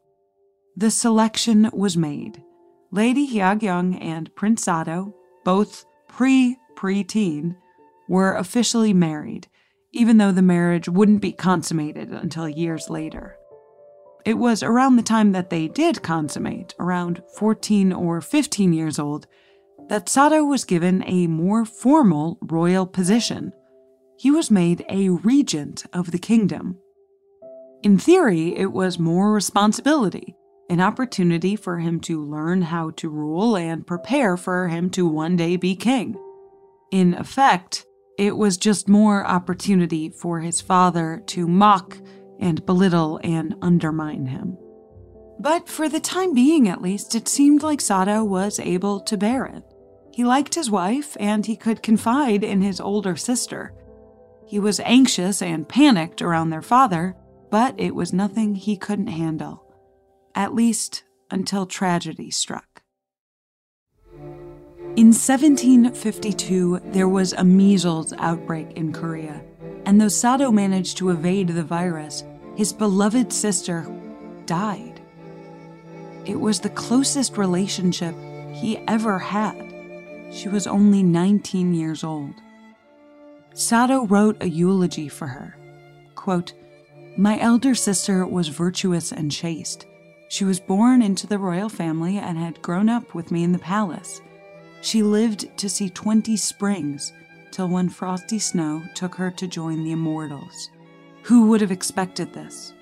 The 0.76 0.90
selection 0.90 1.71
was 1.73 1.97
made. 1.97 2.42
Lady 2.90 3.28
Hyagyong 3.28 4.02
and 4.02 4.35
Prince 4.35 4.64
Sado, 4.64 5.14
both 5.45 5.85
pre 6.09 6.57
preteen, 6.75 7.57
were 8.09 8.35
officially 8.35 8.95
married, 8.95 9.47
even 9.92 10.18
though 10.18 10.33
the 10.33 10.42
marriage 10.42 10.88
wouldn't 10.88 11.23
be 11.23 11.33
consummated 11.33 12.11
until 12.11 12.49
years 12.49 12.90
later. 12.90 13.37
It 14.25 14.35
was 14.35 14.62
around 14.62 14.97
the 14.97 15.02
time 15.02 15.33
that 15.33 15.50
they 15.50 15.68
did 15.68 16.02
consummate, 16.02 16.75
around 16.78 17.23
14 17.37 17.92
or 17.92 18.21
15 18.21 18.73
years 18.73 18.99
old, 18.99 19.26
that 19.88 20.09
Sado 20.09 20.45
was 20.45 20.64
given 20.64 21.02
a 21.07 21.26
more 21.26 21.64
formal 21.64 22.38
royal 22.42 22.87
position. 22.87 23.52
He 24.18 24.30
was 24.30 24.50
made 24.50 24.85
a 24.88 25.09
regent 25.09 25.87
of 25.92 26.11
the 26.11 26.18
kingdom. 26.18 26.76
In 27.83 27.97
theory, 27.97 28.57
it 28.57 28.73
was 28.73 28.99
more 28.99 29.33
responsibility 29.33 30.35
an 30.71 30.80
opportunity 30.80 31.57
for 31.57 31.78
him 31.78 31.99
to 32.00 32.23
learn 32.23 32.62
how 32.62 32.90
to 32.90 33.09
rule 33.09 33.57
and 33.57 33.87
prepare 33.87 34.37
for 34.37 34.68
him 34.68 34.90
to 34.90 35.07
one 35.07 35.37
day 35.37 35.57
be 35.57 35.75
king. 35.75 36.14
In 36.90 37.14
effect, 37.14 37.87
it 38.18 38.37
was 38.37 38.56
just 38.56 38.88
more 38.88 39.26
opportunity 39.26 40.10
for 40.10 40.40
his 40.40 40.60
father 40.60 41.22
to 41.26 41.48
mock 41.48 41.96
and 42.38 42.66
belittle 42.66 43.20
and 43.25 43.54
undermine 43.62 44.26
him. 44.26 44.58
But 45.40 45.68
for 45.68 45.88
the 45.88 46.00
time 46.00 46.34
being, 46.34 46.68
at 46.68 46.82
least, 46.82 47.14
it 47.14 47.28
seemed 47.28 47.62
like 47.62 47.80
Sado 47.80 48.25
was 48.25 48.58
able 48.58 49.00
to 49.00 49.16
bear 49.16 49.46
it. 49.46 49.62
He 50.12 50.25
liked 50.25 50.56
his 50.56 50.70
wife 50.70 51.16
and 51.20 51.46
he 51.46 51.56
could 51.56 51.82
confide 51.82 52.42
in 52.42 52.60
his 52.60 52.80
older 52.80 53.14
sister. 53.16 53.72
He 54.46 54.58
was 54.58 54.80
anxious 54.80 55.40
and 55.40 55.68
panicked 55.68 56.20
around 56.20 56.50
their 56.50 56.62
father, 56.62 57.14
but 57.50 57.75
it 57.78 57.94
was 57.94 58.12
nothing 58.12 58.56
he 58.56 58.76
couldn't 58.76 59.06
handle 59.06 59.64
at 60.38 60.54
least 60.54 61.02
until 61.32 61.66
tragedy 61.66 62.30
struck. 62.30 62.67
In 64.99 65.12
1752, 65.12 66.81
there 66.87 67.07
was 67.07 67.33
a 67.33 67.45
measles 67.45 68.12
outbreak 68.19 68.73
in 68.73 68.93
Korea, 68.93 69.40
and 69.87 70.00
though 70.00 70.09
Sado 70.09 70.50
managed 70.50 70.97
to 70.97 71.11
evade 71.11 71.50
the 71.50 71.62
virus, 71.62 72.25
his 72.57 72.73
beloved 72.73 73.33
sister 73.33 73.87
died. 74.47 75.00
It 76.26 76.40
was 76.40 76.59
the 76.59 76.71
closest 76.71 77.38
relationship 77.38 78.12
he 78.52 78.78
ever 78.88 79.21
had. 79.21 79.73
She 80.33 80.49
was 80.49 80.67
only 80.67 81.05
19 81.05 81.75
years 81.75 82.02
old. 82.02 82.35
Sado 83.55 84.05
wrote 84.05 84.43
a 84.43 84.49
eulogy 84.49 85.09
for 85.09 85.28
her. 85.28 85.57
Quote, 86.17 86.55
My 87.17 87.38
elder 87.38 87.76
sister 87.76 88.26
was 88.26 88.49
virtuous 88.49 89.12
and 89.12 89.31
chaste. 89.31 89.87
She 90.28 90.45
was 90.45 90.59
born 90.59 91.02
into 91.02 91.28
the 91.28 91.38
royal 91.38 91.69
family 91.69 92.19
and 92.19 92.37
had 92.37 92.61
grown 92.62 92.88
up 92.88 93.14
with 93.14 93.31
me 93.31 93.45
in 93.45 93.52
the 93.52 93.61
palace. 93.61 94.21
She 94.80 95.02
lived 95.02 95.56
to 95.58 95.68
see 95.68 95.90
20 95.90 96.37
springs 96.37 97.12
till 97.50 97.68
one 97.68 97.88
frosty 97.88 98.38
snow 98.38 98.82
took 98.94 99.14
her 99.16 99.30
to 99.32 99.47
join 99.49 99.85
the 99.85 99.92
immortals. 99.92 100.70
Who 101.23 101.49
would 101.49 101.61
have 101.61 101.73
expected 101.73 102.32
this? 102.32 102.73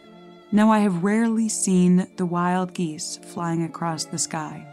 Now 0.52 0.70
I 0.70 0.78
have 0.80 1.02
rarely 1.02 1.48
seen 1.48 2.06
the 2.16 2.26
wild 2.26 2.72
geese 2.74 3.18
flying 3.18 3.64
across 3.64 4.04
the 4.04 4.18
sky. 4.18 4.66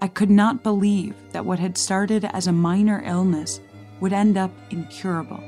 I 0.00 0.08
could 0.08 0.30
not 0.30 0.62
believe 0.62 1.14
that 1.32 1.44
what 1.44 1.58
had 1.58 1.78
started 1.78 2.24
as 2.24 2.46
a 2.46 2.52
minor 2.52 3.02
illness 3.04 3.60
would 4.00 4.12
end 4.12 4.36
up 4.36 4.50
incurable. 4.70 5.42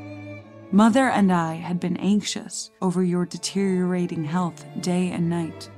Mother 0.71 1.09
and 1.09 1.33
I 1.33 1.55
had 1.55 1.81
been 1.81 1.97
anxious 1.97 2.71
over 2.81 3.03
your 3.03 3.25
deteriorating 3.25 4.25
health 4.25 4.65
day 4.81 5.11
and 5.11 5.29
night. 5.29 5.71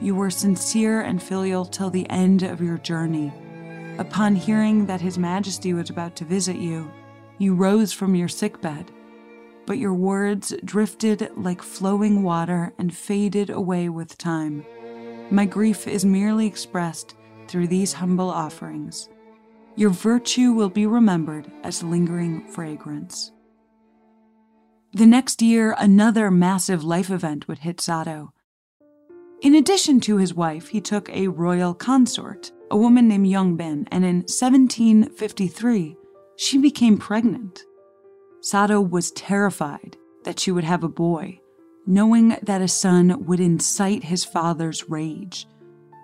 You 0.00 0.14
were 0.14 0.30
sincere 0.30 1.02
and 1.02 1.22
filial 1.22 1.66
till 1.66 1.90
the 1.90 2.08
end 2.08 2.42
of 2.42 2.60
your 2.60 2.78
journey. 2.78 3.32
Upon 4.00 4.34
hearing 4.34 4.86
that 4.86 5.02
His 5.02 5.18
Majesty 5.18 5.74
was 5.74 5.90
about 5.90 6.16
to 6.16 6.24
visit 6.24 6.56
you, 6.56 6.90
you 7.36 7.54
rose 7.54 7.92
from 7.92 8.14
your 8.14 8.28
sickbed, 8.28 8.90
but 9.66 9.76
your 9.76 9.92
words 9.92 10.54
drifted 10.64 11.30
like 11.36 11.60
flowing 11.60 12.22
water 12.22 12.72
and 12.78 12.96
faded 12.96 13.50
away 13.50 13.90
with 13.90 14.16
time. 14.16 14.64
My 15.30 15.44
grief 15.44 15.86
is 15.86 16.06
merely 16.06 16.46
expressed 16.46 17.14
through 17.46 17.68
these 17.68 17.92
humble 17.92 18.30
offerings. 18.30 19.10
Your 19.76 19.90
virtue 19.90 20.52
will 20.52 20.70
be 20.70 20.86
remembered 20.86 21.52
as 21.62 21.82
lingering 21.82 22.48
fragrance. 22.48 23.32
The 24.94 25.06
next 25.06 25.42
year, 25.42 25.74
another 25.78 26.30
massive 26.30 26.82
life 26.82 27.10
event 27.10 27.48
would 27.48 27.58
hit 27.58 27.82
Sado. 27.82 28.32
In 29.42 29.54
addition 29.54 30.00
to 30.00 30.16
his 30.16 30.32
wife, 30.32 30.68
he 30.68 30.80
took 30.80 31.10
a 31.10 31.28
royal 31.28 31.74
consort, 31.74 32.50
a 32.70 32.76
woman 32.76 33.08
named 33.08 33.26
Yongbin, 33.26 33.86
and 33.90 34.04
in 34.04 34.16
1753, 34.18 35.96
she 36.36 36.58
became 36.58 36.98
pregnant. 36.98 37.64
Sado 38.40 38.80
was 38.80 39.10
terrified 39.10 39.96
that 40.24 40.38
she 40.38 40.50
would 40.50 40.64
have 40.64 40.84
a 40.84 40.88
boy, 40.88 41.40
knowing 41.86 42.36
that 42.42 42.62
a 42.62 42.68
son 42.68 43.26
would 43.26 43.40
incite 43.40 44.04
his 44.04 44.24
father's 44.24 44.88
rage. 44.88 45.46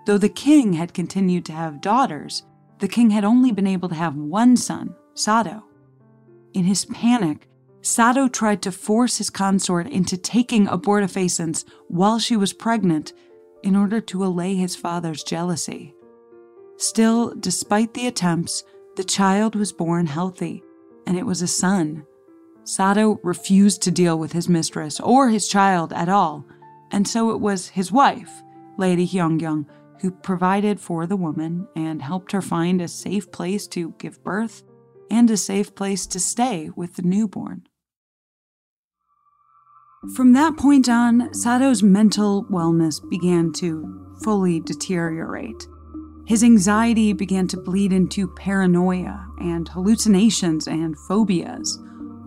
Though 0.05 0.17
the 0.17 0.29
king 0.29 0.73
had 0.73 0.93
continued 0.93 1.45
to 1.45 1.53
have 1.53 1.81
daughters, 1.81 2.43
the 2.79 2.87
king 2.87 3.09
had 3.09 3.23
only 3.23 3.51
been 3.51 3.67
able 3.67 3.89
to 3.89 3.95
have 3.95 4.15
one 4.15 4.55
son, 4.55 4.95
Sado. 5.15 5.63
In 6.53 6.65
his 6.65 6.85
panic, 6.85 7.47
Sado 7.81 8.27
tried 8.27 8.61
to 8.63 8.71
force 8.71 9.17
his 9.17 9.29
consort 9.29 9.87
into 9.87 10.17
taking 10.17 10.67
abortifacients 10.67 11.65
while 11.87 12.19
she 12.19 12.35
was 12.35 12.53
pregnant 12.53 13.13
in 13.63 13.75
order 13.75 14.01
to 14.01 14.23
allay 14.23 14.55
his 14.55 14.75
father's 14.75 15.23
jealousy. 15.23 15.93
Still, 16.77 17.33
despite 17.39 17.93
the 17.93 18.07
attempts, 18.07 18.63
the 18.95 19.03
child 19.03 19.55
was 19.55 19.73
born 19.73 20.05
healthy, 20.05 20.63
and 21.05 21.17
it 21.17 21.25
was 21.25 21.41
a 21.41 21.47
son. 21.47 22.05
Sado 22.63 23.19
refused 23.23 23.81
to 23.83 23.91
deal 23.91 24.19
with 24.19 24.33
his 24.33 24.49
mistress 24.49 24.99
or 24.99 25.29
his 25.29 25.47
child 25.47 25.91
at 25.93 26.09
all, 26.09 26.45
and 26.91 27.07
so 27.07 27.31
it 27.31 27.39
was 27.39 27.69
his 27.69 27.91
wife, 27.91 28.43
Lady 28.77 29.07
Hyagyong, 29.07 29.65
who 30.01 30.11
provided 30.11 30.79
for 30.79 31.07
the 31.07 31.15
woman 31.15 31.67
and 31.75 32.01
helped 32.01 32.31
her 32.31 32.41
find 32.41 32.81
a 32.81 32.87
safe 32.87 33.31
place 33.31 33.67
to 33.67 33.95
give 33.97 34.23
birth 34.23 34.63
and 35.09 35.31
a 35.31 35.37
safe 35.37 35.73
place 35.73 36.05
to 36.07 36.19
stay 36.19 36.69
with 36.75 36.95
the 36.95 37.01
newborn. 37.01 37.63
From 40.15 40.33
that 40.33 40.57
point 40.57 40.87
on, 40.87 41.33
Sado's 41.33 41.81
mental 41.81 42.45
wellness 42.45 43.01
began 43.09 43.51
to 43.53 44.15
fully 44.23 44.59
deteriorate. 44.59 45.67
His 46.27 46.43
anxiety 46.43 47.13
began 47.13 47.47
to 47.47 47.57
bleed 47.57 47.93
into 47.93 48.27
paranoia 48.27 49.25
and 49.39 49.69
hallucinations 49.69 50.67
and 50.67 50.99
phobias. 51.07 51.79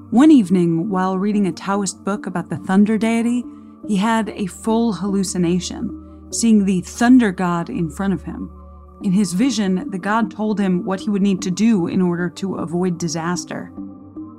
One 0.09 0.30
evening, 0.30 0.88
while 0.88 1.19
reading 1.19 1.47
a 1.47 1.52
Taoist 1.52 2.02
book 2.02 2.25
about 2.25 2.49
the 2.49 2.57
thunder 2.57 2.97
deity, 2.97 3.45
he 3.87 3.97
had 3.97 4.30
a 4.30 4.47
full 4.47 4.95
hallucination. 4.95 5.99
seeing 6.33 6.64
the 6.64 6.80
thunder 6.80 7.33
god 7.33 7.69
in 7.69 7.90
front 7.90 8.14
of 8.14 8.23
him. 8.23 8.50
In 9.02 9.12
his 9.12 9.33
vision, 9.33 9.90
the 9.90 9.99
god 9.99 10.30
told 10.30 10.61
him 10.61 10.85
what 10.85 11.00
he 11.00 11.11
would 11.11 11.23
need 11.23 11.42
to 11.42 11.50
do 11.50 11.88
in 11.88 12.00
order 12.00 12.30
to 12.30 12.54
avoid 12.54 12.99
disaster. 12.99 13.73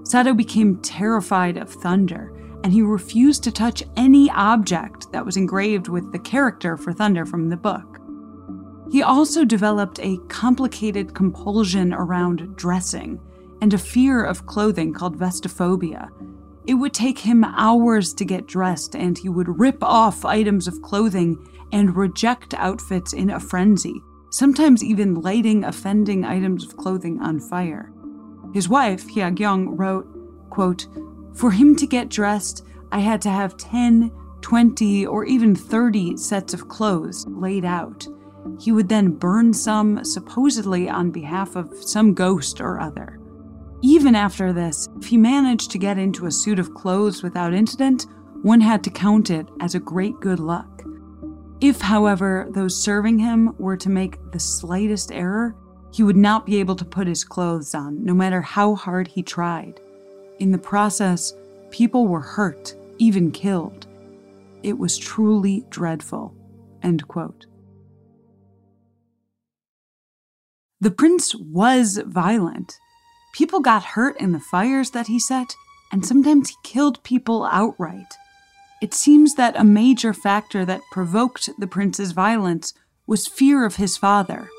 Sado 0.03 0.33
became 0.33 0.77
terrified 0.77 1.57
of 1.57 1.69
thunder, 1.69 2.33
and 2.63 2.71
he 2.71 2.81
refused 2.81 3.43
to 3.43 3.51
touch 3.51 3.83
any 3.97 4.29
object 4.31 5.11
that 5.11 5.25
was 5.25 5.35
engraved 5.35 5.89
with 5.89 6.11
the 6.13 6.19
character 6.19 6.77
for 6.77 6.93
thunder 6.93 7.25
from 7.25 7.49
the 7.49 7.57
book. 7.57 7.90
He 8.91 9.01
also 9.01 9.45
developed 9.45 10.01
a 10.01 10.17
complicated 10.27 11.15
compulsion 11.15 11.93
around 11.93 12.57
dressing 12.57 13.21
and 13.61 13.73
a 13.73 13.77
fear 13.77 14.21
of 14.21 14.45
clothing 14.45 14.93
called 14.93 15.17
vestophobia. 15.17 16.09
It 16.67 16.73
would 16.73 16.93
take 16.93 17.19
him 17.19 17.45
hours 17.45 18.13
to 18.15 18.25
get 18.25 18.47
dressed, 18.47 18.95
and 18.95 19.17
he 19.17 19.29
would 19.29 19.59
rip 19.59 19.81
off 19.81 20.25
items 20.25 20.67
of 20.67 20.81
clothing 20.81 21.37
and 21.71 21.95
reject 21.95 22.53
outfits 22.55 23.13
in 23.13 23.29
a 23.29 23.39
frenzy, 23.39 24.03
sometimes 24.29 24.83
even 24.83 25.21
lighting 25.21 25.63
offending 25.63 26.25
items 26.25 26.65
of 26.65 26.75
clothing 26.75 27.21
on 27.21 27.39
fire. 27.39 27.93
His 28.53 28.67
wife, 28.67 29.07
Hyagyong, 29.07 29.79
wrote, 29.79 30.05
quote, 30.49 30.87
For 31.33 31.51
him 31.51 31.77
to 31.77 31.87
get 31.87 32.09
dressed, 32.09 32.65
I 32.91 32.99
had 32.99 33.21
to 33.21 33.29
have 33.29 33.55
10, 33.55 34.11
20, 34.41 35.05
or 35.05 35.23
even 35.23 35.55
30 35.55 36.17
sets 36.17 36.53
of 36.53 36.67
clothes 36.67 37.25
laid 37.27 37.63
out. 37.63 38.05
He 38.59 38.71
would 38.71 38.89
then 38.89 39.11
burn 39.11 39.53
some, 39.53 40.03
supposedly 40.03 40.89
on 40.89 41.11
behalf 41.11 41.55
of 41.55 41.73
some 41.75 42.13
ghost 42.13 42.61
or 42.61 42.79
other. 42.79 43.19
Even 43.81 44.15
after 44.15 44.53
this, 44.53 44.87
if 44.99 45.07
he 45.07 45.17
managed 45.17 45.71
to 45.71 45.79
get 45.79 45.97
into 45.97 46.27
a 46.27 46.31
suit 46.31 46.59
of 46.59 46.73
clothes 46.73 47.23
without 47.23 47.53
incident, 47.53 48.05
one 48.43 48.61
had 48.61 48.83
to 48.83 48.89
count 48.89 49.29
it 49.29 49.47
as 49.59 49.75
a 49.75 49.79
great 49.79 50.19
good 50.19 50.39
luck. 50.39 50.83
If, 51.61 51.81
however, 51.81 52.47
those 52.51 52.81
serving 52.81 53.19
him 53.19 53.55
were 53.57 53.77
to 53.77 53.89
make 53.89 54.17
the 54.31 54.39
slightest 54.39 55.11
error, 55.11 55.55
he 55.91 56.03
would 56.03 56.15
not 56.17 56.45
be 56.45 56.59
able 56.59 56.75
to 56.75 56.85
put 56.85 57.07
his 57.07 57.23
clothes 57.23 57.75
on, 57.75 58.03
no 58.03 58.13
matter 58.13 58.41
how 58.41 58.75
hard 58.75 59.07
he 59.07 59.21
tried. 59.21 59.79
In 60.39 60.51
the 60.51 60.57
process, 60.57 61.33
people 61.69 62.07
were 62.07 62.21
hurt, 62.21 62.73
even 62.97 63.31
killed. 63.31 63.87
It 64.63 64.77
was 64.77 64.97
truly 64.97 65.65
dreadful. 65.69 66.33
End 66.81 67.07
quote. 67.07 67.45
The 70.81 70.89
prince 70.89 71.35
was 71.35 72.01
violent. 72.07 72.79
People 73.33 73.59
got 73.59 73.83
hurt 73.83 74.19
in 74.19 74.31
the 74.31 74.39
fires 74.39 74.89
that 74.91 75.05
he 75.05 75.19
set, 75.19 75.55
and 75.91 76.03
sometimes 76.03 76.49
he 76.49 76.55
killed 76.63 77.03
people 77.03 77.47
outright. 77.51 78.15
It 78.81 78.95
seems 78.95 79.35
that 79.35 79.59
a 79.59 79.63
major 79.63 80.11
factor 80.11 80.65
that 80.65 80.81
provoked 80.91 81.51
the 81.59 81.67
prince's 81.67 82.13
violence 82.13 82.73
was 83.05 83.27
fear 83.27 83.63
of 83.63 83.75
his 83.75 83.95
father. 83.95 84.49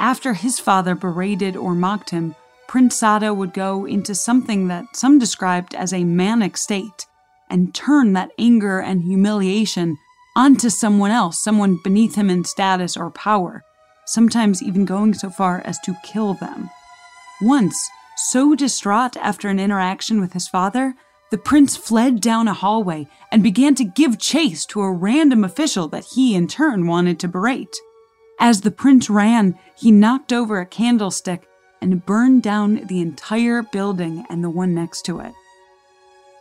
After 0.00 0.34
his 0.34 0.58
father 0.58 0.96
berated 0.96 1.56
or 1.56 1.76
mocked 1.76 2.10
him, 2.10 2.34
Prince 2.66 2.96
Sado 2.96 3.32
would 3.32 3.54
go 3.54 3.84
into 3.84 4.16
something 4.16 4.66
that 4.66 4.96
some 4.96 5.20
described 5.20 5.76
as 5.76 5.92
a 5.92 6.02
manic 6.02 6.56
state 6.56 7.06
and 7.48 7.72
turn 7.72 8.14
that 8.14 8.32
anger 8.36 8.80
and 8.80 9.02
humiliation 9.02 9.96
onto 10.34 10.70
someone 10.70 11.12
else, 11.12 11.38
someone 11.38 11.78
beneath 11.84 12.16
him 12.16 12.28
in 12.28 12.44
status 12.44 12.96
or 12.96 13.10
power, 13.10 13.62
sometimes 14.08 14.62
even 14.62 14.84
going 14.84 15.14
so 15.14 15.30
far 15.30 15.62
as 15.64 15.78
to 15.80 15.94
kill 16.02 16.34
them. 16.34 16.70
Once, 17.40 17.88
so 18.16 18.54
distraught 18.54 19.16
after 19.16 19.48
an 19.48 19.60
interaction 19.60 20.20
with 20.20 20.32
his 20.32 20.48
father, 20.48 20.94
the 21.30 21.38
prince 21.38 21.76
fled 21.76 22.20
down 22.20 22.48
a 22.48 22.54
hallway 22.54 23.06
and 23.30 23.42
began 23.42 23.74
to 23.74 23.84
give 23.84 24.18
chase 24.18 24.64
to 24.66 24.80
a 24.80 24.90
random 24.90 25.44
official 25.44 25.86
that 25.88 26.06
he 26.14 26.34
in 26.34 26.48
turn 26.48 26.86
wanted 26.86 27.20
to 27.20 27.28
berate. 27.28 27.76
As 28.40 28.62
the 28.62 28.70
prince 28.70 29.10
ran, 29.10 29.58
he 29.76 29.90
knocked 29.90 30.32
over 30.32 30.58
a 30.58 30.66
candlestick 30.66 31.46
and 31.80 32.04
burned 32.04 32.42
down 32.42 32.86
the 32.86 33.00
entire 33.00 33.62
building 33.62 34.24
and 34.30 34.42
the 34.42 34.50
one 34.50 34.74
next 34.74 35.02
to 35.02 35.20
it. 35.20 35.32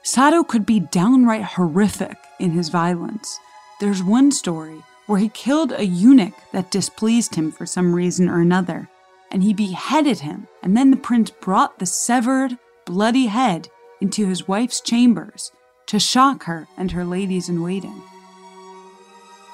Sado 0.04 0.44
could 0.44 0.66
be 0.66 0.80
downright 0.80 1.44
horrific 1.44 2.18
in 2.40 2.52
his 2.52 2.70
violence. 2.70 3.40
There's 3.80 4.02
one 4.02 4.32
story 4.32 4.82
where 5.08 5.20
he 5.20 5.30
killed 5.30 5.72
a 5.72 5.86
eunuch 5.86 6.34
that 6.52 6.70
displeased 6.70 7.36
him 7.36 7.52
for 7.52 7.66
some 7.66 7.96
reason 7.96 8.30
or 8.30 8.40
another, 8.40 8.88
and 9.32 9.42
he 9.42 9.54
beheaded 9.54 10.20
him, 10.20 10.48
and 10.62 10.78
then 10.78 10.92
the 10.92 10.98
prince 10.98 11.32
brought 11.32 11.80
the 11.80 11.86
severed, 11.86 12.58
bloody 12.86 13.26
head 13.26 13.70
into 14.00 14.28
his 14.28 14.48
wife's 14.48 14.82
chambers 14.82 15.52
to 15.88 16.00
shock 16.00 16.44
her 16.44 16.68
and 16.78 16.92
her 16.92 17.06
ladies 17.06 17.50
in 17.50 17.64
waiting. 17.64 18.04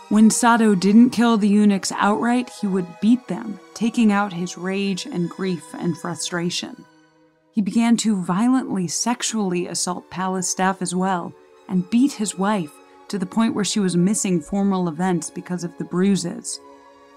When 0.10 0.30
Sado 0.30 0.76
didn't 0.76 1.12
kill 1.12 1.38
the 1.38 1.48
eunuchs 1.48 1.92
outright, 1.94 2.52
he 2.62 2.68
would 2.68 3.00
beat 3.00 3.28
them, 3.28 3.60
taking 3.74 4.12
out 4.12 4.34
his 4.34 4.58
rage 4.58 5.06
and 5.06 5.30
grief 5.30 5.64
and 5.74 5.98
frustration. 5.98 6.86
He 7.52 7.62
began 7.62 7.98
to 7.98 8.22
violently 8.22 8.88
sexually 8.88 9.68
assault 9.68 10.10
palace 10.10 10.50
staff 10.50 10.82
as 10.82 10.94
well, 10.94 11.34
and 11.68 11.90
beat 11.90 12.14
his 12.14 12.38
wife 12.38 12.72
to 13.10 13.18
the 13.18 13.26
point 13.26 13.56
where 13.56 13.66
she 13.66 13.80
was 13.80 13.96
missing 13.96 14.42
formal 14.42 14.88
events 14.88 15.30
because 15.30 15.64
of 15.64 15.78
the 15.78 15.84
bruises. 15.84 16.60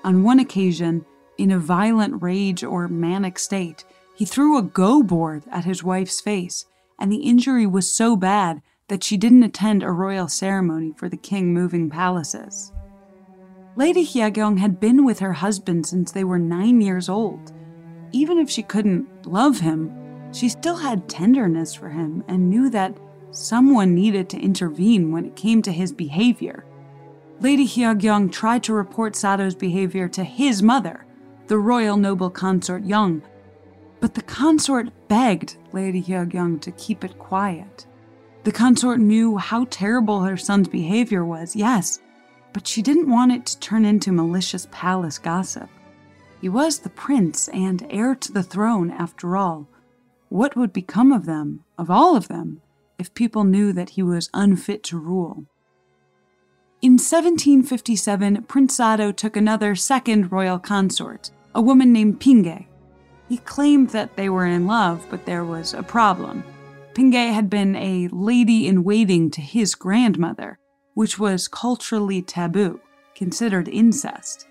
On 0.05 0.23
one 0.23 0.39
occasion, 0.39 1.05
in 1.39 1.51
a 1.51 1.59
violent 1.59 2.23
rage 2.23 2.65
or 2.65 2.89
manic 2.89 3.39
state, 3.39 3.85
he 4.15 4.25
threw 4.25 4.57
a 4.57 4.63
go 4.63 5.03
board 5.03 5.45
at 5.51 5.65
his 5.65 5.85
wife's 5.85 6.21
face, 6.21 6.67
and 6.99 7.13
the 7.13 7.23
injury 7.23 7.67
was 7.67 7.93
so 7.93 8.17
bad 8.17 8.63
that 8.89 9.05
she 9.05 9.17
didn't 9.17 9.43
attend 9.43 9.83
a 9.83 9.91
royal 9.91 10.29
ceremony 10.29 10.95
for 10.97 11.09
the 11.09 11.17
king 11.17 11.53
moving 11.53 11.91
palaces. 11.91 12.73
Lady 13.75 14.07
Hyagyong 14.07 14.59
had 14.59 14.81
been 14.81 15.05
with 15.05 15.19
her 15.19 15.35
husband 15.35 15.87
since 15.87 16.13
they 16.13 16.25
were 16.25 16.39
nine 16.39 16.81
years 16.81 17.09
old. 17.09 17.53
Even 18.13 18.39
if 18.39 18.49
she 18.49 18.63
couldn't 18.63 19.27
love 19.27 19.61
him, 19.61 19.93
she 20.33 20.49
still 20.49 20.77
had 20.77 21.09
tenderness 21.09 21.75
for 21.75 21.91
him 21.91 22.25
and 22.29 22.49
knew 22.49 22.71
that 22.71 22.97
someone 23.37 23.95
needed 23.95 24.29
to 24.31 24.41
intervene 24.41 25.13
when 25.13 25.25
it 25.25 25.37
came 25.37 25.63
to 25.63 25.73
his 25.73 25.93
behavior. 25.93 26.65
Lady 27.41 27.67
Hyagyong 27.67 28.33
tried 28.33 28.63
to 28.65 28.73
report 28.73 29.15
Sado's 29.15 29.55
behavior 29.55 30.09
to 30.09 30.25
his 30.25 30.63
mother, 30.63 31.05
the 31.47 31.59
royal 31.59 31.97
noble 31.97 32.31
consort 32.31 32.85
Young, 32.85 33.23
but 34.01 34.15
the 34.15 34.23
consort 34.23 34.89
begged 35.09 35.57
Lady 35.73 36.03
Hyagyong 36.03 36.61
to 36.63 36.71
keep 36.73 37.05
it 37.05 37.19
quiet. 37.19 37.87
The 38.45 38.53
consort 38.53 39.01
knew 39.01 39.37
how 39.37 39.67
terrible 39.71 40.23
her 40.23 40.37
son's 40.37 40.69
behavior 40.69 41.25
was, 41.25 41.57
yes, 41.57 42.01
but 42.53 42.67
she 42.67 42.81
didn't 42.81 43.11
want 43.11 43.33
it 43.33 43.45
to 43.47 43.61
turn 43.61 43.85
into 43.85 44.13
malicious 44.13 44.67
palace 44.71 45.19
gossip. 45.19 45.69
He 46.41 46.49
was 46.49 46.79
the 46.79 46.91
prince 46.91 47.49
and 47.49 47.87
heir 47.91 48.15
to 48.15 48.33
the 48.33 48.43
throne, 48.43 48.91
after 48.91 49.37
all. 49.37 49.69
What 50.29 50.57
would 50.57 50.73
become 50.73 51.13
of 51.13 51.27
them, 51.27 51.65
of 51.77 51.91
all 51.91 52.17
of 52.17 52.29
them, 52.29 52.63
if 52.99 53.15
people 53.15 53.45
knew 53.45 53.73
that 53.73 53.91
he 53.91 54.03
was 54.03 54.31
unfit 54.35 54.83
to 54.85 54.99
rule? 54.99 55.45
In 56.83 56.93
1757, 56.93 58.45
Prince 58.45 58.77
Sado 58.77 59.11
took 59.11 59.37
another 59.37 59.75
second 59.75 60.31
royal 60.31 60.59
consort, 60.59 61.31
a 61.55 61.61
woman 61.61 61.93
named 61.93 62.21
Pinge. 62.21 62.67
He 63.29 63.39
claimed 63.39 63.91
that 63.91 64.17
they 64.17 64.29
were 64.29 64.47
in 64.47 64.67
love, 64.67 65.05
but 65.11 65.25
there 65.27 65.45
was 65.45 65.75
a 65.75 65.83
problem. 65.83 66.45
Pinge 66.95 67.33
had 67.33 67.51
been 67.51 67.75
a 67.77 68.09
lady 68.09 68.69
in 68.69 68.85
waiting 68.85 69.31
to 69.31 69.41
his 69.41 69.75
grandmother, 69.75 70.59
which 70.95 71.19
was 71.19 71.49
culturally 71.49 72.23
taboo, 72.23 72.81
considered 73.15 73.69
incest. 73.69 74.47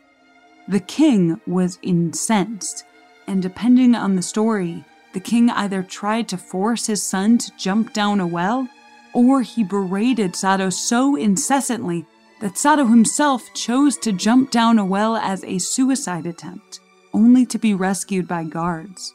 The 0.68 0.80
king 0.80 1.40
was 1.48 1.80
incensed, 1.82 2.86
and 3.28 3.42
depending 3.42 3.96
on 3.96 4.16
the 4.16 4.22
story, 4.22 4.84
the 5.16 5.22
king 5.22 5.50
either 5.50 5.82
tried 5.82 6.28
to 6.28 6.38
force 6.38 6.88
his 6.88 7.02
son 7.02 7.38
to 7.38 7.50
jump 7.56 7.94
down 7.94 8.20
a 8.20 8.28
well, 8.28 8.68
or 9.14 9.42
he 9.42 9.64
berated 9.64 10.36
Sado 10.36 10.70
so 10.70 11.16
incessantly 11.16 12.06
that 12.42 12.58
Sado 12.58 12.86
himself 12.86 13.54
chose 13.54 13.98
to 14.00 14.12
jump 14.12 14.52
down 14.52 14.78
a 14.78 14.84
well 14.84 15.16
as 15.16 15.42
a 15.46 15.58
suicide 15.58 16.26
attempt 16.26 16.82
only 17.14 17.46
to 17.46 17.58
be 17.58 17.74
rescued 17.74 18.28
by 18.28 18.44
guards. 18.44 19.14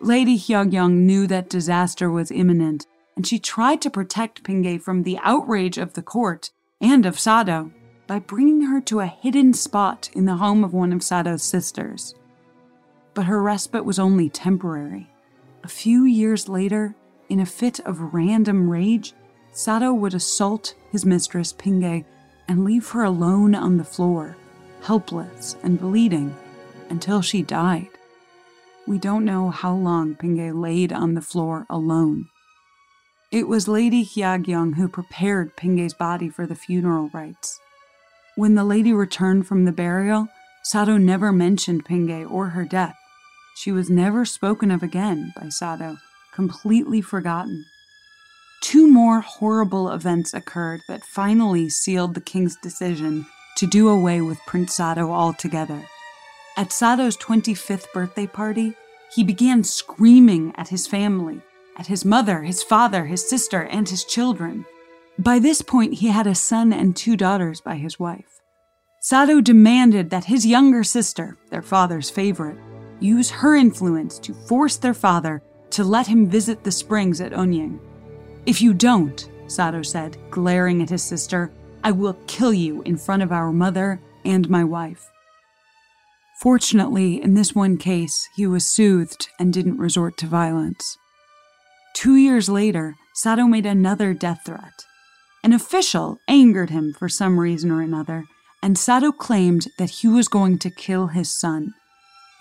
Lady 0.00 0.36
Hyagyong 0.36 1.06
knew 1.06 1.28
that 1.28 1.48
disaster 1.48 2.10
was 2.10 2.32
imminent, 2.32 2.88
and 3.14 3.24
she 3.24 3.38
tried 3.38 3.80
to 3.82 3.90
protect 3.90 4.42
Pinge 4.42 4.82
from 4.82 5.04
the 5.04 5.20
outrage 5.22 5.78
of 5.78 5.92
the 5.92 6.02
court 6.02 6.50
and 6.80 7.06
of 7.06 7.20
Sado 7.20 7.70
by 8.08 8.18
bringing 8.18 8.62
her 8.62 8.80
to 8.80 8.98
a 8.98 9.06
hidden 9.06 9.54
spot 9.54 10.10
in 10.14 10.24
the 10.24 10.38
home 10.38 10.64
of 10.64 10.74
one 10.74 10.92
of 10.92 11.04
Sado's 11.04 11.44
sisters. 11.44 12.16
But 13.14 13.26
her 13.26 13.40
respite 13.40 13.84
was 13.84 14.00
only 14.00 14.28
temporary. 14.28 15.11
A 15.64 15.68
few 15.68 16.04
years 16.04 16.48
later, 16.48 16.94
in 17.28 17.40
a 17.40 17.46
fit 17.46 17.78
of 17.80 18.14
random 18.14 18.68
rage, 18.68 19.14
Sado 19.52 19.92
would 19.92 20.14
assault 20.14 20.74
his 20.90 21.06
mistress 21.06 21.52
Pinge 21.52 22.04
and 22.48 22.64
leave 22.64 22.88
her 22.90 23.04
alone 23.04 23.54
on 23.54 23.76
the 23.76 23.84
floor, 23.84 24.36
helpless 24.82 25.56
and 25.62 25.78
bleeding 25.78 26.34
until 26.90 27.22
she 27.22 27.42
died. 27.42 27.88
We 28.86 28.98
don't 28.98 29.24
know 29.24 29.50
how 29.50 29.74
long 29.74 30.16
Pinge 30.16 30.52
laid 30.52 30.92
on 30.92 31.14
the 31.14 31.22
floor 31.22 31.66
alone. 31.70 32.28
It 33.30 33.46
was 33.46 33.68
Lady 33.68 34.04
Hyagyong 34.04 34.74
who 34.74 34.88
prepared 34.88 35.56
Pinge's 35.56 35.94
body 35.94 36.28
for 36.28 36.46
the 36.46 36.56
funeral 36.56 37.08
rites. 37.14 37.60
When 38.34 38.56
the 38.56 38.64
lady 38.64 38.92
returned 38.92 39.46
from 39.46 39.64
the 39.64 39.72
burial, 39.72 40.28
Sado 40.64 40.96
never 40.96 41.30
mentioned 41.30 41.84
Pinge 41.84 42.28
or 42.30 42.48
her 42.48 42.64
death. 42.64 42.96
She 43.54 43.72
was 43.72 43.90
never 43.90 44.24
spoken 44.24 44.70
of 44.70 44.82
again 44.82 45.32
by 45.36 45.48
Sado, 45.48 45.98
completely 46.32 47.00
forgotten. 47.00 47.64
Two 48.62 48.86
more 48.86 49.20
horrible 49.20 49.90
events 49.90 50.32
occurred 50.32 50.82
that 50.88 51.04
finally 51.04 51.68
sealed 51.68 52.14
the 52.14 52.20
king's 52.20 52.56
decision 52.56 53.26
to 53.56 53.66
do 53.66 53.88
away 53.88 54.20
with 54.20 54.38
Prince 54.46 54.76
Sado 54.76 55.10
altogether. 55.12 55.84
At 56.56 56.72
Sado's 56.72 57.16
25th 57.16 57.92
birthday 57.92 58.26
party, 58.26 58.74
he 59.14 59.24
began 59.24 59.64
screaming 59.64 60.54
at 60.56 60.68
his 60.68 60.86
family, 60.86 61.40
at 61.76 61.86
his 61.86 62.04
mother, 62.04 62.42
his 62.42 62.62
father, 62.62 63.06
his 63.06 63.28
sister, 63.28 63.62
and 63.62 63.88
his 63.88 64.04
children. 64.04 64.64
By 65.18 65.38
this 65.38 65.60
point, 65.60 65.94
he 65.94 66.08
had 66.08 66.26
a 66.26 66.34
son 66.34 66.72
and 66.72 66.96
two 66.96 67.16
daughters 67.16 67.60
by 67.60 67.76
his 67.76 67.98
wife. 67.98 68.40
Sado 69.00 69.40
demanded 69.40 70.10
that 70.10 70.26
his 70.26 70.46
younger 70.46 70.84
sister, 70.84 71.36
their 71.50 71.62
father's 71.62 72.08
favorite, 72.08 72.58
use 73.02 73.30
her 73.30 73.54
influence 73.56 74.18
to 74.20 74.32
force 74.32 74.76
their 74.76 74.94
father 74.94 75.42
to 75.70 75.84
let 75.84 76.06
him 76.06 76.28
visit 76.28 76.62
the 76.62 76.70
springs 76.70 77.20
at 77.20 77.32
Onyang. 77.32 77.78
If 78.46 78.60
you 78.60 78.74
don't, 78.74 79.28
Sado 79.46 79.82
said, 79.82 80.16
glaring 80.30 80.82
at 80.82 80.90
his 80.90 81.02
sister, 81.02 81.52
I 81.84 81.90
will 81.92 82.16
kill 82.26 82.52
you 82.52 82.82
in 82.82 82.96
front 82.96 83.22
of 83.22 83.32
our 83.32 83.52
mother 83.52 84.00
and 84.24 84.48
my 84.48 84.64
wife. 84.64 85.10
Fortunately, 86.40 87.22
in 87.22 87.34
this 87.34 87.54
one 87.54 87.76
case, 87.76 88.28
he 88.34 88.46
was 88.46 88.66
soothed 88.66 89.28
and 89.38 89.52
didn't 89.52 89.78
resort 89.78 90.16
to 90.18 90.26
violence. 90.26 90.96
Two 91.94 92.16
years 92.16 92.48
later, 92.48 92.94
Sado 93.14 93.44
made 93.44 93.66
another 93.66 94.14
death 94.14 94.40
threat. 94.44 94.84
An 95.44 95.52
official 95.52 96.18
angered 96.28 96.70
him 96.70 96.94
for 96.98 97.08
some 97.08 97.38
reason 97.38 97.70
or 97.70 97.80
another, 97.80 98.24
and 98.62 98.78
Sado 98.78 99.12
claimed 99.12 99.66
that 99.78 99.90
he 99.90 100.08
was 100.08 100.28
going 100.28 100.58
to 100.60 100.70
kill 100.70 101.08
his 101.08 101.30
son. 101.30 101.74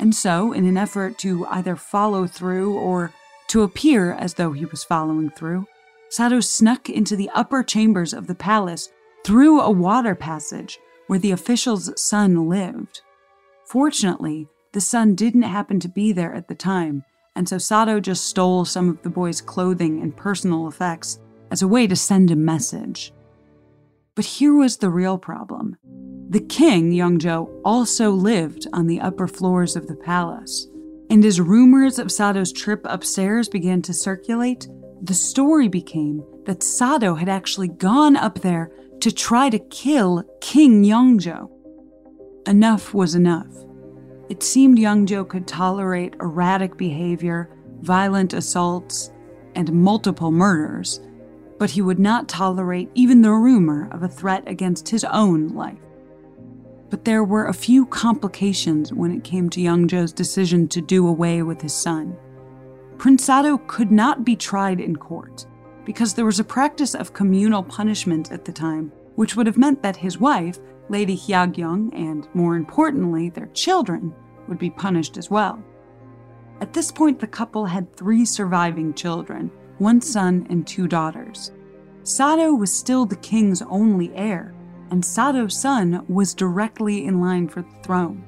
And 0.02 0.16
so, 0.16 0.52
in 0.52 0.66
an 0.66 0.78
effort 0.78 1.20
to 1.20 1.46
either 1.46 1.76
follow 1.76 2.26
through 2.26 2.76
or 2.78 3.14
to 3.48 3.62
appear 3.62 4.14
as 4.14 4.34
though 4.34 4.52
he 4.52 4.66
was 4.66 4.84
following 4.84 5.30
through, 5.30 5.68
Sado 6.10 6.40
snuck 6.40 6.90
into 6.90 7.16
the 7.16 7.30
upper 7.36 7.62
chambers 7.62 8.12
of 8.12 8.26
the 8.26 8.36
palace 8.36 8.90
through 9.24 9.62
a 9.62 9.70
water 9.70 10.16
passage 10.16 10.80
where 11.06 11.20
the 11.20 11.32
official's 11.32 11.94
son 12.02 12.50
lived. 12.50 13.02
Fortunately, 13.66 14.48
the 14.74 14.82
son 14.82 15.14
didn't 15.14 15.44
happen 15.44 15.80
to 15.80 15.88
be 15.88 16.12
there 16.12 16.34
at 16.34 16.48
the 16.48 16.56
time, 16.56 17.04
and 17.36 17.48
so 17.48 17.60
Sado 17.60 18.00
just 18.00 18.26
stole 18.26 18.66
some 18.66 18.90
of 18.90 19.02
the 19.04 19.10
boy's 19.10 19.40
clothing 19.40 20.02
and 20.02 20.18
personal 20.18 20.68
effects 20.68 21.20
as 21.52 21.62
a 21.62 21.68
way 21.68 21.86
to 21.86 21.96
send 21.96 22.32
a 22.32 22.36
message. 22.36 23.14
But 24.16 24.26
here 24.26 24.54
was 24.54 24.78
the 24.78 24.90
real 24.90 25.18
problem. 25.18 25.78
The 26.30 26.42
king, 26.42 26.92
Young 26.92 27.18
Yongjo, 27.18 27.62
also 27.64 28.12
lived 28.12 28.68
on 28.74 28.88
the 28.88 29.00
upper 29.00 29.28
floors 29.28 29.76
of 29.76 29.88
the 29.88 29.96
palace. 29.96 30.68
And 31.10 31.24
as 31.26 31.42
rumors 31.42 32.00
of 32.00 32.12
Sado's 32.12 32.54
trip 32.54 32.82
upstairs 32.86 33.50
began 33.50 33.82
to 33.84 33.94
circulate, 33.94 34.68
the 35.02 35.14
story 35.14 35.68
became 35.68 36.24
that 36.46 36.64
Sado 36.64 37.16
had 37.16 37.30
actually 37.30 37.68
gone 37.68 38.16
up 38.16 38.40
there 38.40 38.72
to 39.02 39.12
try 39.12 39.50
to 39.50 39.60
kill 39.60 40.24
King 40.42 40.84
Yongjo. 40.84 41.50
Enough 42.48 42.94
was 42.94 43.16
enough. 43.16 43.52
It 44.30 44.44
seemed 44.44 44.78
Yongjo 44.78 45.28
could 45.28 45.48
tolerate 45.48 46.16
erratic 46.22 46.78
behavior, 46.78 47.50
violent 47.82 48.34
assaults, 48.34 49.12
and 49.56 49.72
multiple 49.74 50.32
murders, 50.32 51.02
but 51.62 51.70
he 51.70 51.82
would 51.84 52.00
not 52.00 52.28
tolerate 52.28 52.90
even 52.96 53.22
the 53.22 53.30
rumor 53.30 53.88
of 53.92 54.02
a 54.02 54.08
threat 54.08 54.44
against 54.48 54.90
his 54.90 55.04
own 55.04 55.50
life. 55.50 55.78
But 56.90 57.06
there 57.06 57.24
were 57.24 57.46
a 57.46 57.54
few 57.54 57.86
complications 57.86 58.92
when 58.92 59.12
it 59.12 59.24
came 59.24 59.48
to 59.52 59.62
Yongjo's 59.62 60.12
decision 60.12 60.68
to 60.70 60.82
do 60.82 61.08
away 61.08 61.44
with 61.44 61.62
his 61.62 61.72
son. 61.72 62.18
Prince 62.98 63.26
Sado 63.26 63.60
could 63.68 63.92
not 63.92 64.26
be 64.26 64.36
tried 64.36 64.80
in 64.80 64.96
court 64.96 65.46
because 65.86 66.16
there 66.16 66.26
was 66.26 66.40
a 66.40 66.44
practice 66.44 66.96
of 66.96 67.14
communal 67.14 67.62
punishment 67.62 68.32
at 68.32 68.44
the 68.44 68.52
time, 68.52 68.92
which 69.14 69.36
would 69.36 69.46
have 69.46 69.60
meant 69.60 69.84
that 69.84 69.96
his 69.96 70.18
wife, 70.18 70.58
Lady 70.90 71.16
Hyagyong, 71.16 71.94
and 71.94 72.28
more 72.34 72.56
importantly, 72.56 73.30
their 73.30 73.50
children, 73.54 74.16
would 74.48 74.58
be 74.58 74.72
punished 74.72 75.16
as 75.16 75.30
well. 75.30 75.64
At 76.60 76.74
this 76.74 76.92
point, 76.92 77.20
the 77.20 77.28
couple 77.28 77.68
had 77.68 77.96
three 77.96 78.26
surviving 78.26 78.96
children 78.96 79.52
one 79.82 80.00
son 80.00 80.46
and 80.52 80.68
two 80.68 80.88
daughters. 80.88 81.52
Sado 82.04 82.54
was 82.54 82.72
still 82.72 83.06
the 83.06 83.16
king's 83.16 83.64
only 83.64 84.14
heir, 84.16 84.54
and 84.92 85.04
Sado's 85.04 85.60
son 85.60 86.06
was 86.08 86.36
directly 86.36 87.06
in 87.06 87.20
line 87.20 87.48
for 87.48 87.64
the 87.64 87.84
throne. 87.84 88.24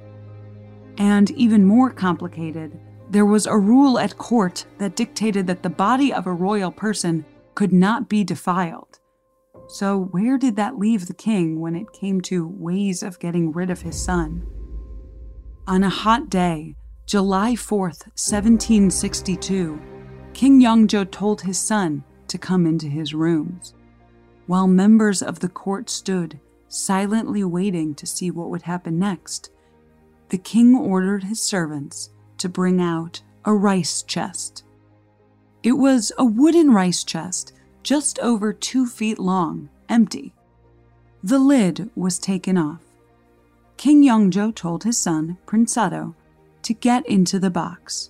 And 0.97 1.29
even 1.31 1.63
more 1.63 1.91
complicated, 1.91 2.79
there 3.09 3.25
was 3.25 3.45
a 3.45 3.57
rule 3.57 3.99
at 3.99 4.17
court 4.17 4.65
that 4.79 4.95
dictated 4.95 5.45
that 5.45 5.61
the 5.61 5.69
body 5.69 6.11
of 6.11 6.25
a 6.25 6.33
royal 6.33 6.71
person 6.71 7.23
could 7.53 7.71
not 7.71 8.09
be 8.09 8.23
defiled. 8.23 8.99
So, 9.67 10.05
where 10.11 10.39
did 10.39 10.55
that 10.55 10.79
leave 10.79 11.05
the 11.05 11.13
king 11.13 11.59
when 11.59 11.75
it 11.75 11.93
came 11.93 12.19
to 12.21 12.47
ways 12.47 13.03
of 13.03 13.19
getting 13.19 13.51
rid 13.51 13.69
of 13.69 13.81
his 13.81 14.01
son? 14.03 14.47
On 15.67 15.83
a 15.83 15.89
hot 15.89 16.29
day, 16.29 16.75
July 17.05 17.53
4th, 17.53 18.07
1762, 18.17 19.79
King 20.33 20.59
Yongjo 20.61 21.09
told 21.09 21.41
his 21.41 21.59
son 21.59 22.03
to 22.27 22.37
come 22.37 22.65
into 22.65 22.87
his 22.87 23.13
rooms. 23.13 23.73
While 24.47 24.67
members 24.67 25.21
of 25.21 25.39
the 25.39 25.49
court 25.49 25.89
stood, 25.89 26.39
silently 26.67 27.43
waiting 27.43 27.93
to 27.95 28.07
see 28.07 28.31
what 28.31 28.49
would 28.49 28.63
happen 28.63 28.97
next, 28.97 29.51
the 30.29 30.37
king 30.37 30.75
ordered 30.75 31.23
his 31.23 31.41
servants 31.41 32.09
to 32.39 32.49
bring 32.49 32.81
out 32.81 33.21
a 33.45 33.53
rice 33.53 34.01
chest. 34.01 34.63
It 35.61 35.73
was 35.73 36.11
a 36.17 36.25
wooden 36.25 36.71
rice 36.71 37.03
chest, 37.03 37.53
just 37.83 38.17
over 38.19 38.51
two 38.51 38.87
feet 38.87 39.19
long, 39.19 39.69
empty. 39.87 40.33
The 41.23 41.39
lid 41.39 41.89
was 41.95 42.17
taken 42.17 42.57
off. 42.57 42.81
King 43.77 44.03
Yongjo 44.03 44.53
told 44.55 44.83
his 44.83 44.97
son, 44.97 45.37
Prince 45.45 45.73
Sado, 45.73 46.15
to 46.63 46.73
get 46.73 47.05
into 47.05 47.37
the 47.37 47.49
box. 47.51 48.09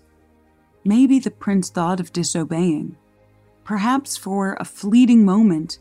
Maybe 0.84 1.20
the 1.20 1.32
prince 1.32 1.70
thought 1.70 2.00
of 2.00 2.12
disobeying. 2.14 2.98
Perhaps 3.64 4.18
for 4.18 4.58
a 4.60 4.66
fleeting 4.66 5.24
moment, 5.24 5.80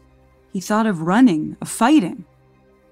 he 0.53 0.61
thought 0.61 0.87
of 0.87 1.03
running, 1.03 1.57
of 1.61 1.69
fighting. 1.69 2.25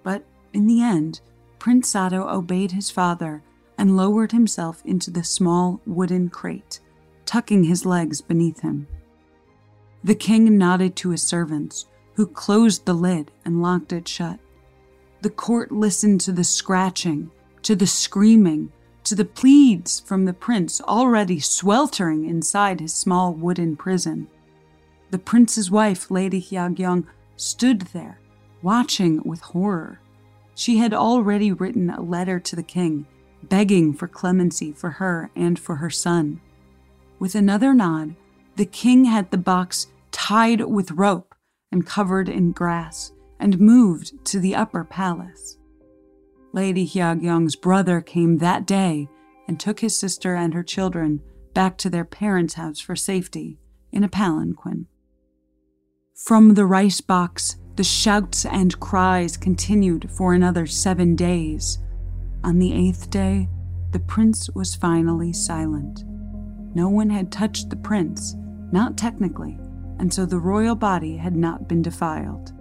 But 0.02 0.24
in 0.52 0.66
the 0.66 0.82
end, 0.82 1.20
Prince 1.58 1.90
Sado 1.90 2.26
obeyed 2.28 2.72
his 2.72 2.90
father 2.90 3.42
and 3.78 3.96
lowered 3.96 4.32
himself 4.32 4.82
into 4.84 5.10
the 5.10 5.22
small 5.22 5.80
wooden 5.86 6.28
crate, 6.28 6.80
tucking 7.26 7.64
his 7.64 7.86
legs 7.86 8.20
beneath 8.20 8.60
him. 8.60 8.88
The 10.02 10.14
king 10.14 10.56
nodded 10.58 10.96
to 10.96 11.10
his 11.10 11.22
servants, 11.22 11.86
who 12.14 12.26
closed 12.26 12.86
the 12.86 12.94
lid 12.94 13.30
and 13.44 13.62
locked 13.62 13.92
it 13.92 14.08
shut. 14.08 14.40
The 15.22 15.30
court 15.30 15.70
listened 15.70 16.22
to 16.22 16.32
the 16.32 16.44
scratching, 16.44 17.30
to 17.62 17.76
the 17.76 17.86
screaming, 17.86 18.72
to 19.10 19.16
the 19.16 19.24
pleads 19.24 19.98
from 19.98 20.24
the 20.24 20.32
prince 20.32 20.80
already 20.82 21.40
sweltering 21.40 22.26
inside 22.26 22.78
his 22.78 22.94
small 22.94 23.34
wooden 23.34 23.74
prison. 23.74 24.28
The 25.10 25.18
prince's 25.18 25.68
wife, 25.68 26.12
Lady 26.12 26.40
Hyagyong, 26.40 27.06
stood 27.34 27.80
there, 27.92 28.20
watching 28.62 29.20
with 29.24 29.40
horror. 29.40 29.98
She 30.54 30.76
had 30.76 30.94
already 30.94 31.50
written 31.50 31.90
a 31.90 32.00
letter 32.00 32.38
to 32.38 32.54
the 32.54 32.62
king 32.62 33.04
begging 33.42 33.94
for 33.94 34.06
clemency 34.06 34.70
for 34.70 34.90
her 34.90 35.32
and 35.34 35.58
for 35.58 35.74
her 35.74 35.90
son. 35.90 36.40
With 37.18 37.34
another 37.34 37.74
nod, 37.74 38.14
the 38.54 38.64
king 38.64 39.06
had 39.06 39.32
the 39.32 39.38
box 39.38 39.88
tied 40.12 40.60
with 40.60 40.92
rope 40.92 41.34
and 41.72 41.84
covered 41.84 42.28
in 42.28 42.52
grass 42.52 43.10
and 43.40 43.58
moved 43.58 44.24
to 44.26 44.38
the 44.38 44.54
upper 44.54 44.84
palace. 44.84 45.58
Lady 46.52 46.86
Hyagyong's 46.86 47.56
brother 47.56 48.00
came 48.00 48.38
that 48.38 48.66
day 48.66 49.08
and 49.46 49.58
took 49.58 49.80
his 49.80 49.98
sister 49.98 50.34
and 50.34 50.54
her 50.54 50.62
children 50.62 51.20
back 51.54 51.76
to 51.78 51.90
their 51.90 52.04
parents' 52.04 52.54
house 52.54 52.80
for 52.80 52.96
safety 52.96 53.58
in 53.92 54.04
a 54.04 54.08
palanquin. 54.08 54.86
From 56.14 56.54
the 56.54 56.66
rice 56.66 57.00
box, 57.00 57.56
the 57.76 57.84
shouts 57.84 58.44
and 58.44 58.78
cries 58.80 59.36
continued 59.36 60.10
for 60.10 60.34
another 60.34 60.66
seven 60.66 61.16
days 61.16 61.78
on 62.42 62.58
the 62.58 62.72
eighth 62.72 63.10
day, 63.10 63.48
the 63.92 63.98
prince 63.98 64.48
was 64.50 64.74
finally 64.74 65.32
silent. 65.32 66.04
No 66.74 66.88
one 66.88 67.10
had 67.10 67.30
touched 67.30 67.68
the 67.68 67.76
prince, 67.76 68.34
not 68.72 68.96
technically, 68.96 69.58
and 69.98 70.12
so 70.12 70.24
the 70.24 70.38
royal 70.38 70.74
body 70.74 71.18
had 71.18 71.36
not 71.36 71.68
been 71.68 71.82
defiled. 71.82 72.52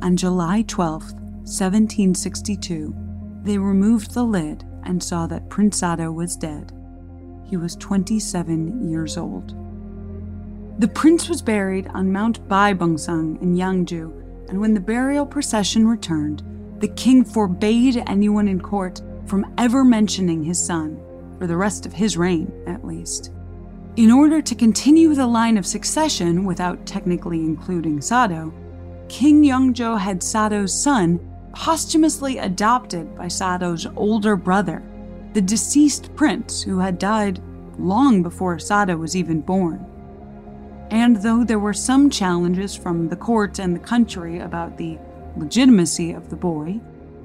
On 0.00 0.16
July 0.16 0.62
12, 0.62 1.12
1762, 1.48 2.94
they 3.42 3.58
removed 3.58 4.12
the 4.12 4.22
lid 4.22 4.64
and 4.84 5.02
saw 5.02 5.26
that 5.26 5.48
Prince 5.48 5.78
Sado 5.78 6.12
was 6.12 6.36
dead. 6.36 6.72
He 7.44 7.56
was 7.56 7.76
27 7.76 8.88
years 8.88 9.16
old. 9.16 9.54
The 10.80 10.88
prince 10.88 11.28
was 11.28 11.42
buried 11.42 11.88
on 11.88 12.12
Mount 12.12 12.46
Baibungsang 12.48 13.40
in 13.42 13.56
Yangju, 13.56 14.48
and 14.48 14.60
when 14.60 14.74
the 14.74 14.80
burial 14.80 15.26
procession 15.26 15.88
returned, 15.88 16.42
the 16.80 16.88
king 16.88 17.24
forbade 17.24 18.02
anyone 18.06 18.46
in 18.46 18.60
court 18.60 19.02
from 19.26 19.52
ever 19.58 19.84
mentioning 19.84 20.44
his 20.44 20.64
son, 20.64 21.00
for 21.38 21.46
the 21.46 21.56
rest 21.56 21.84
of 21.84 21.92
his 21.92 22.16
reign, 22.16 22.52
at 22.66 22.84
least. 22.84 23.32
In 23.96 24.12
order 24.12 24.40
to 24.40 24.54
continue 24.54 25.14
the 25.14 25.26
line 25.26 25.58
of 25.58 25.66
succession 25.66 26.44
without 26.44 26.86
technically 26.86 27.40
including 27.40 28.00
Sado, 28.00 28.52
King 29.08 29.42
Yeongjo 29.42 29.98
had 29.98 30.22
Sado's 30.22 30.72
son 30.72 31.18
posthumously 31.58 32.38
adopted 32.38 33.16
by 33.16 33.26
Sado's 33.26 33.84
older 33.96 34.36
brother, 34.36 34.80
the 35.32 35.40
deceased 35.40 36.14
prince 36.14 36.62
who 36.62 36.78
had 36.78 37.00
died 37.00 37.42
long 37.78 38.22
before 38.22 38.60
Sado 38.60 38.96
was 38.96 39.16
even 39.16 39.40
born. 39.40 39.84
And 40.92 41.16
though 41.16 41.42
there 41.42 41.58
were 41.58 41.74
some 41.74 42.10
challenges 42.10 42.76
from 42.76 43.08
the 43.08 43.16
court 43.16 43.58
and 43.58 43.74
the 43.74 43.80
country 43.80 44.38
about 44.38 44.78
the 44.78 44.98
legitimacy 45.36 46.12
of 46.12 46.30
the 46.30 46.36
boy, 46.36 46.80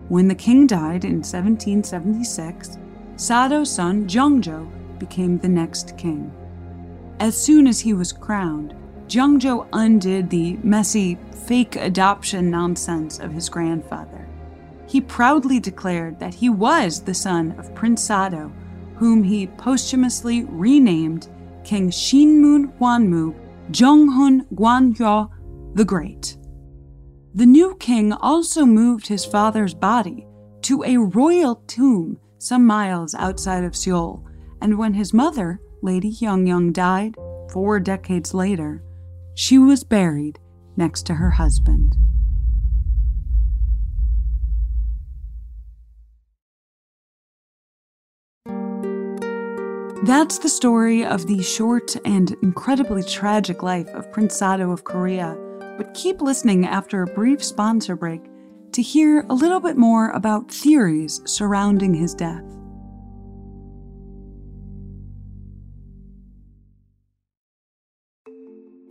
when 0.10 0.28
the 0.28 0.36
king 0.36 0.66
died 0.66 1.06
in 1.06 1.18
1776, 1.18 2.80
Sado's 3.16 3.72
son 3.72 4.08
Jeongjo 4.08 4.68
became 4.98 5.38
the 5.38 5.48
next 5.48 5.96
king. 5.96 6.34
As 7.20 7.42
soon 7.42 7.68
as 7.68 7.80
he 7.80 7.94
was 7.94 8.12
crowned, 8.12 8.76
Jeongjo 9.08 9.68
undid 9.74 10.32
the 10.32 10.58
messy, 10.64 11.20
fake 11.46 11.76
adoption 11.76 12.50
nonsense 12.50 13.20
of 13.20 13.32
his 13.32 13.48
grandfather. 13.48 14.23
He 14.94 15.02
proudly 15.02 15.60
declared 15.60 16.20
that 16.20 16.36
he 16.36 16.50
was 16.50 17.02
the 17.02 17.16
son 17.16 17.56
of 17.58 17.74
Prince 17.74 18.04
Sado, 18.04 18.52
whom 18.98 19.24
he 19.24 19.48
posthumously 19.48 20.44
renamed 20.44 21.30
King 21.64 21.90
Shinmun 21.90 22.78
Hwanmu 22.78 23.34
Jeonghun 23.72 24.46
Gwanhyo 24.54 25.32
the 25.74 25.84
Great. 25.84 26.38
The 27.34 27.48
new 27.48 27.76
king 27.80 28.14
also 28.14 28.68
moved 28.68 29.08
his 29.08 29.26
father's 29.26 29.74
body 29.74 30.28
to 30.62 30.84
a 30.84 30.98
royal 30.98 31.56
tomb 31.66 32.20
some 32.38 32.64
miles 32.64 33.16
outside 33.16 33.64
of 33.64 33.76
Seoul, 33.76 34.24
and 34.62 34.78
when 34.78 34.94
his 34.94 35.12
mother, 35.12 35.60
Lady 35.82 36.14
Hyungyung, 36.14 36.72
died 36.72 37.16
four 37.52 37.80
decades 37.80 38.36
later, 38.36 38.84
she 39.34 39.58
was 39.58 39.84
buried 39.84 40.38
next 40.78 41.08
to 41.08 41.16
her 41.16 41.32
husband. 41.32 41.98
That's 50.04 50.38
the 50.40 50.50
story 50.50 51.06
of 51.06 51.28
the 51.28 51.42
short 51.42 51.96
and 52.04 52.36
incredibly 52.42 53.04
tragic 53.04 53.64
life 53.64 53.88
of 53.96 54.12
Prince 54.12 54.36
Sado 54.36 54.70
of 54.70 54.84
Korea. 54.84 55.38
But 55.78 55.94
keep 55.94 56.22
listening 56.22 56.66
after 56.66 57.02
a 57.04 57.08
brief 57.08 57.42
sponsor 57.42 57.96
break 57.96 58.22
to 58.74 58.82
hear 58.82 59.26
a 59.30 59.34
little 59.34 59.62
bit 59.62 59.78
more 59.78 60.10
about 60.10 60.52
theories 60.52 61.22
surrounding 61.24 61.94
his 61.94 62.14
death. 62.14 62.44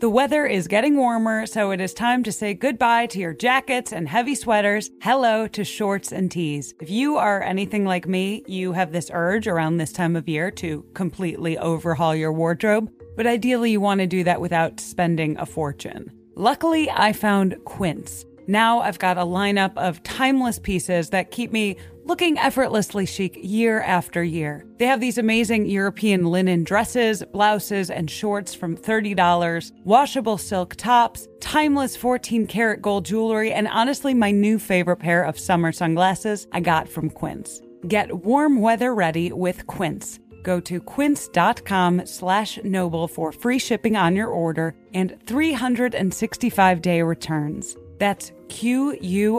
The 0.02 0.10
weather 0.10 0.46
is 0.46 0.66
getting 0.66 0.96
warmer, 0.96 1.46
so 1.46 1.70
it 1.70 1.80
is 1.80 1.94
time 1.94 2.24
to 2.24 2.32
say 2.32 2.54
goodbye 2.54 3.06
to 3.06 3.20
your 3.20 3.32
jackets 3.32 3.92
and 3.92 4.08
heavy 4.08 4.34
sweaters. 4.34 4.90
Hello 5.00 5.46
to 5.46 5.62
shorts 5.62 6.10
and 6.10 6.28
tees. 6.28 6.74
If 6.80 6.90
you 6.90 7.18
are 7.18 7.40
anything 7.40 7.84
like 7.84 8.08
me, 8.08 8.42
you 8.48 8.72
have 8.72 8.90
this 8.90 9.12
urge 9.14 9.46
around 9.46 9.76
this 9.76 9.92
time 9.92 10.16
of 10.16 10.28
year 10.28 10.50
to 10.50 10.84
completely 10.94 11.56
overhaul 11.56 12.16
your 12.16 12.32
wardrobe, 12.32 12.90
but 13.16 13.28
ideally 13.28 13.70
you 13.70 13.80
want 13.80 14.00
to 14.00 14.08
do 14.08 14.24
that 14.24 14.40
without 14.40 14.80
spending 14.80 15.38
a 15.38 15.46
fortune. 15.46 16.10
Luckily, 16.34 16.90
I 16.90 17.12
found 17.12 17.64
Quince. 17.64 18.24
Now 18.46 18.80
I've 18.80 18.98
got 18.98 19.18
a 19.18 19.22
lineup 19.22 19.76
of 19.76 20.02
timeless 20.02 20.58
pieces 20.58 21.10
that 21.10 21.30
keep 21.30 21.52
me 21.52 21.76
looking 22.04 22.38
effortlessly 22.38 23.06
chic 23.06 23.38
year 23.40 23.80
after 23.82 24.22
year. 24.22 24.66
They 24.78 24.86
have 24.86 25.00
these 25.00 25.18
amazing 25.18 25.66
European 25.66 26.24
linen 26.24 26.64
dresses, 26.64 27.22
blouses, 27.32 27.90
and 27.90 28.10
shorts 28.10 28.54
from 28.54 28.76
$30, 28.76 29.72
washable 29.84 30.38
silk 30.38 30.74
tops, 30.76 31.28
timeless 31.40 31.96
14 31.96 32.46
karat 32.46 32.82
gold 32.82 33.04
jewelry, 33.04 33.52
and 33.52 33.68
honestly, 33.68 34.14
my 34.14 34.30
new 34.30 34.58
favorite 34.58 34.96
pair 34.96 35.22
of 35.22 35.38
summer 35.38 35.72
sunglasses 35.72 36.46
I 36.52 36.60
got 36.60 36.88
from 36.88 37.10
Quince. 37.10 37.60
Get 37.86 38.24
warm 38.24 38.60
weather 38.60 38.94
ready 38.94 39.32
with 39.32 39.66
Quince. 39.66 40.18
Go 40.42 40.60
to 40.60 40.80
quince.com 40.80 42.06
slash 42.06 42.58
noble 42.64 43.06
for 43.08 43.32
free 43.32 43.58
shipping 43.58 43.96
on 43.96 44.16
your 44.16 44.28
order 44.28 44.74
and 44.92 45.16
365 45.26 46.82
day 46.82 47.02
returns. 47.02 47.76
That's 47.98 48.32
Q-U-I-N-C-E 48.48 49.38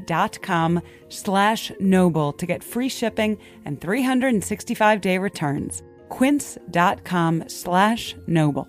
dot 0.00 0.42
com 0.42 0.82
slash 1.08 1.72
noble 1.80 2.32
to 2.34 2.46
get 2.46 2.62
free 2.62 2.88
shipping 2.88 3.38
and 3.64 3.80
365-day 3.80 5.18
returns. 5.18 5.82
Quince 6.10 6.58
dot 6.70 7.04
com 7.04 7.44
slash 7.48 8.14
noble. 8.26 8.68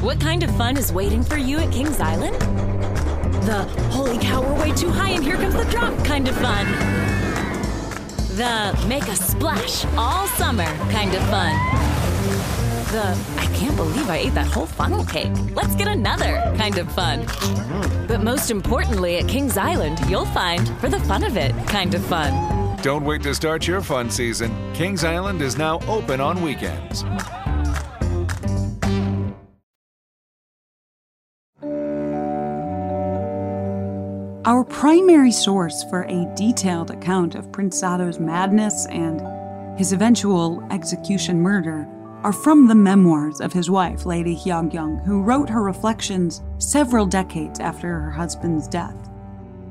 What 0.00 0.20
kind 0.20 0.42
of 0.42 0.54
fun 0.56 0.76
is 0.76 0.92
waiting 0.92 1.22
for 1.22 1.38
you 1.38 1.58
at 1.58 1.72
Kings 1.72 2.00
Island? 2.00 2.38
The 3.44 3.62
holy 3.90 4.18
cow, 4.18 4.42
we're 4.42 4.60
way 4.60 4.72
too 4.72 4.90
high 4.90 5.10
and 5.10 5.24
here 5.24 5.36
comes 5.36 5.54
the 5.54 5.64
drop 5.64 6.04
kind 6.04 6.28
of 6.28 6.36
fun. 6.36 6.66
The 8.36 8.86
make 8.88 9.04
a 9.04 9.16
splash 9.16 9.84
all 9.96 10.26
summer 10.26 10.66
kind 10.90 11.14
of 11.14 11.22
fun 11.30 11.93
the 12.90 13.18
I 13.38 13.46
can't 13.54 13.76
believe 13.76 14.08
I 14.08 14.16
ate 14.18 14.34
that 14.34 14.46
whole 14.46 14.66
funnel 14.66 15.04
cake. 15.04 15.32
Let's 15.54 15.74
get 15.74 15.88
another 15.88 16.42
kind 16.56 16.78
of 16.78 16.90
fun. 16.92 17.26
But 18.06 18.22
most 18.22 18.50
importantly, 18.50 19.16
at 19.18 19.28
Kings 19.28 19.56
Island, 19.56 20.00
you'll 20.08 20.26
find, 20.26 20.68
for 20.78 20.88
the 20.88 21.00
fun 21.00 21.24
of 21.24 21.36
it, 21.36 21.52
kind 21.66 21.94
of 21.94 22.04
fun. 22.06 22.76
Don't 22.82 23.04
wait 23.04 23.22
to 23.22 23.34
start 23.34 23.66
your 23.66 23.80
fun 23.80 24.10
season. 24.10 24.54
Kings 24.74 25.04
Island 25.04 25.40
is 25.40 25.56
now 25.56 25.80
open 25.88 26.20
on 26.20 26.42
weekends. 26.42 27.04
Our 34.46 34.62
primary 34.62 35.32
source 35.32 35.84
for 35.84 36.02
a 36.02 36.30
detailed 36.36 36.90
account 36.90 37.34
of 37.34 37.50
Prince 37.50 37.78
Sado's 37.78 38.20
madness 38.20 38.86
and 38.86 39.22
his 39.78 39.94
eventual 39.94 40.62
execution 40.70 41.40
murder 41.40 41.88
are 42.24 42.32
from 42.32 42.66
the 42.66 42.74
memoirs 42.74 43.42
of 43.42 43.52
his 43.52 43.68
wife, 43.70 44.06
Lady 44.06 44.34
Hyeongyung, 44.34 45.04
who 45.04 45.22
wrote 45.22 45.50
her 45.50 45.62
reflections 45.62 46.42
several 46.56 47.04
decades 47.04 47.60
after 47.60 48.00
her 48.00 48.10
husband's 48.10 48.66
death. 48.66 48.96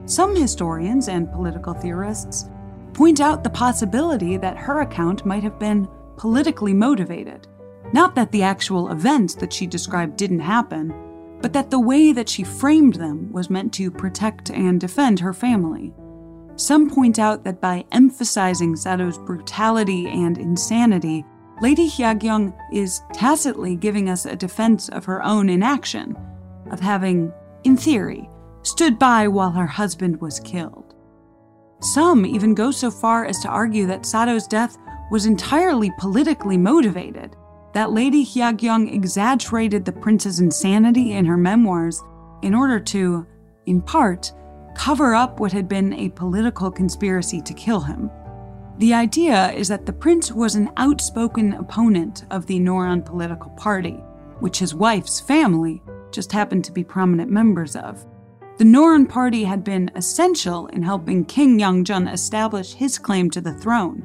Some 0.05 0.35
historians 0.35 1.09
and 1.09 1.31
political 1.31 1.73
theorists 1.73 2.47
point 2.93 3.19
out 3.19 3.43
the 3.43 3.49
possibility 3.49 4.37
that 4.37 4.55
her 4.55 4.81
account 4.81 5.25
might 5.25 5.41
have 5.41 5.57
been 5.57 5.87
politically 6.15 6.75
motivated. 6.75 7.47
Not 7.91 8.13
that 8.13 8.31
the 8.31 8.43
actual 8.43 8.91
events 8.91 9.33
that 9.35 9.51
she 9.51 9.65
described 9.65 10.15
didn't 10.15 10.39
happen, 10.39 10.93
but 11.41 11.53
that 11.53 11.71
the 11.71 11.79
way 11.79 12.11
that 12.11 12.29
she 12.29 12.43
framed 12.43 12.95
them 12.95 13.31
was 13.31 13.49
meant 13.49 13.73
to 13.73 13.89
protect 13.89 14.51
and 14.51 14.79
defend 14.79 15.19
her 15.19 15.33
family. 15.33 15.91
Some 16.55 16.87
point 16.87 17.17
out 17.17 17.43
that 17.45 17.59
by 17.59 17.83
emphasizing 17.91 18.75
Sado's 18.75 19.17
brutality 19.17 20.07
and 20.07 20.37
insanity, 20.37 21.25
Lady 21.63 21.87
Hyeongyung 21.87 22.53
is 22.73 23.03
tacitly 23.13 23.77
giving 23.77 24.09
us 24.09 24.25
a 24.25 24.35
defense 24.35 24.89
of 24.89 25.05
her 25.05 25.23
own 25.23 25.47
inaction, 25.47 26.13
of 26.69 26.81
having, 26.81 27.31
in 27.63 27.77
theory, 27.77 28.29
stood 28.63 28.99
by 28.99 29.29
while 29.29 29.51
her 29.51 29.65
husband 29.65 30.19
was 30.19 30.41
killed. 30.41 30.93
Some 31.79 32.25
even 32.25 32.53
go 32.53 32.69
so 32.71 32.91
far 32.91 33.23
as 33.23 33.39
to 33.39 33.47
argue 33.47 33.85
that 33.87 34.05
Sado's 34.05 34.45
death 34.45 34.77
was 35.09 35.25
entirely 35.25 35.89
politically 35.99 36.57
motivated, 36.57 37.37
that 37.73 37.93
Lady 37.93 38.25
Hyeongyung 38.25 38.93
exaggerated 38.93 39.85
the 39.85 39.93
prince's 39.93 40.41
insanity 40.41 41.13
in 41.13 41.23
her 41.23 41.37
memoirs 41.37 42.03
in 42.41 42.53
order 42.53 42.77
to, 42.77 43.25
in 43.67 43.81
part, 43.81 44.33
cover 44.75 45.15
up 45.15 45.39
what 45.39 45.53
had 45.53 45.69
been 45.69 45.93
a 45.93 46.09
political 46.09 46.69
conspiracy 46.69 47.41
to 47.41 47.53
kill 47.53 47.79
him. 47.79 48.11
The 48.79 48.93
idea 48.93 49.51
is 49.51 49.67
that 49.67 49.85
the 49.85 49.93
prince 49.93 50.31
was 50.31 50.55
an 50.55 50.71
outspoken 50.77 51.53
opponent 51.53 52.25
of 52.31 52.47
the 52.47 52.59
Noran 52.59 53.05
political 53.05 53.51
party, 53.51 54.03
which 54.39 54.59
his 54.59 54.73
wife's 54.73 55.19
family 55.19 55.81
just 56.11 56.31
happened 56.31 56.65
to 56.65 56.71
be 56.71 56.83
prominent 56.83 57.29
members 57.29 57.75
of. 57.75 58.05
The 58.57 58.63
Noran 58.65 59.07
party 59.07 59.43
had 59.43 59.63
been 59.63 59.91
essential 59.95 60.67
in 60.67 60.83
helping 60.83 61.25
King 61.25 61.59
Yeongjo 61.59 62.11
establish 62.11 62.73
his 62.73 62.97
claim 62.97 63.29
to 63.31 63.41
the 63.41 63.53
throne, 63.53 64.03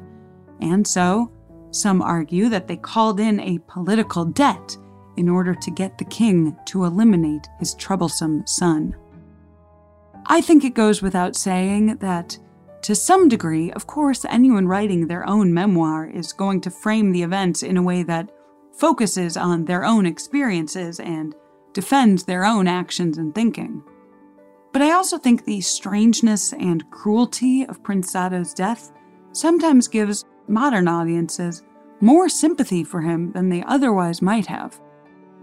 and 0.61 0.85
so 0.87 1.31
some 1.71 2.01
argue 2.01 2.49
that 2.49 2.67
they 2.67 2.77
called 2.77 3.19
in 3.19 3.39
a 3.39 3.59
political 3.67 4.25
debt 4.25 4.77
in 5.17 5.29
order 5.29 5.53
to 5.53 5.71
get 5.71 5.97
the 5.97 6.05
king 6.05 6.55
to 6.65 6.85
eliminate 6.85 7.47
his 7.59 7.75
troublesome 7.75 8.45
son. 8.47 8.95
I 10.25 10.41
think 10.41 10.63
it 10.63 10.73
goes 10.73 11.01
without 11.01 11.35
saying 11.35 11.97
that 11.97 12.37
to 12.81 12.95
some 12.95 13.27
degree, 13.27 13.71
of 13.71 13.87
course, 13.87 14.25
anyone 14.25 14.67
writing 14.67 15.07
their 15.07 15.27
own 15.27 15.53
memoir 15.53 16.05
is 16.05 16.33
going 16.33 16.61
to 16.61 16.71
frame 16.71 17.11
the 17.11 17.23
events 17.23 17.63
in 17.63 17.77
a 17.77 17.83
way 17.83 18.03
that 18.03 18.31
focuses 18.73 19.35
on 19.35 19.65
their 19.65 19.83
own 19.83 20.05
experiences 20.05 20.99
and 20.99 21.35
defends 21.73 22.23
their 22.23 22.45
own 22.45 22.67
actions 22.67 23.17
and 23.17 23.35
thinking. 23.35 23.83
But 24.71 24.81
I 24.81 24.91
also 24.91 25.17
think 25.17 25.45
the 25.45 25.61
strangeness 25.61 26.53
and 26.53 26.89
cruelty 26.89 27.65
of 27.65 27.83
Prince 27.83 28.11
Sado's 28.11 28.53
death 28.53 28.91
sometimes 29.31 29.87
gives 29.87 30.25
modern 30.47 30.87
audiences 30.87 31.63
more 32.01 32.29
sympathy 32.29 32.83
for 32.83 33.01
him 33.01 33.31
than 33.33 33.49
they 33.49 33.63
otherwise 33.63 34.21
might 34.21 34.45
have. 34.45 34.79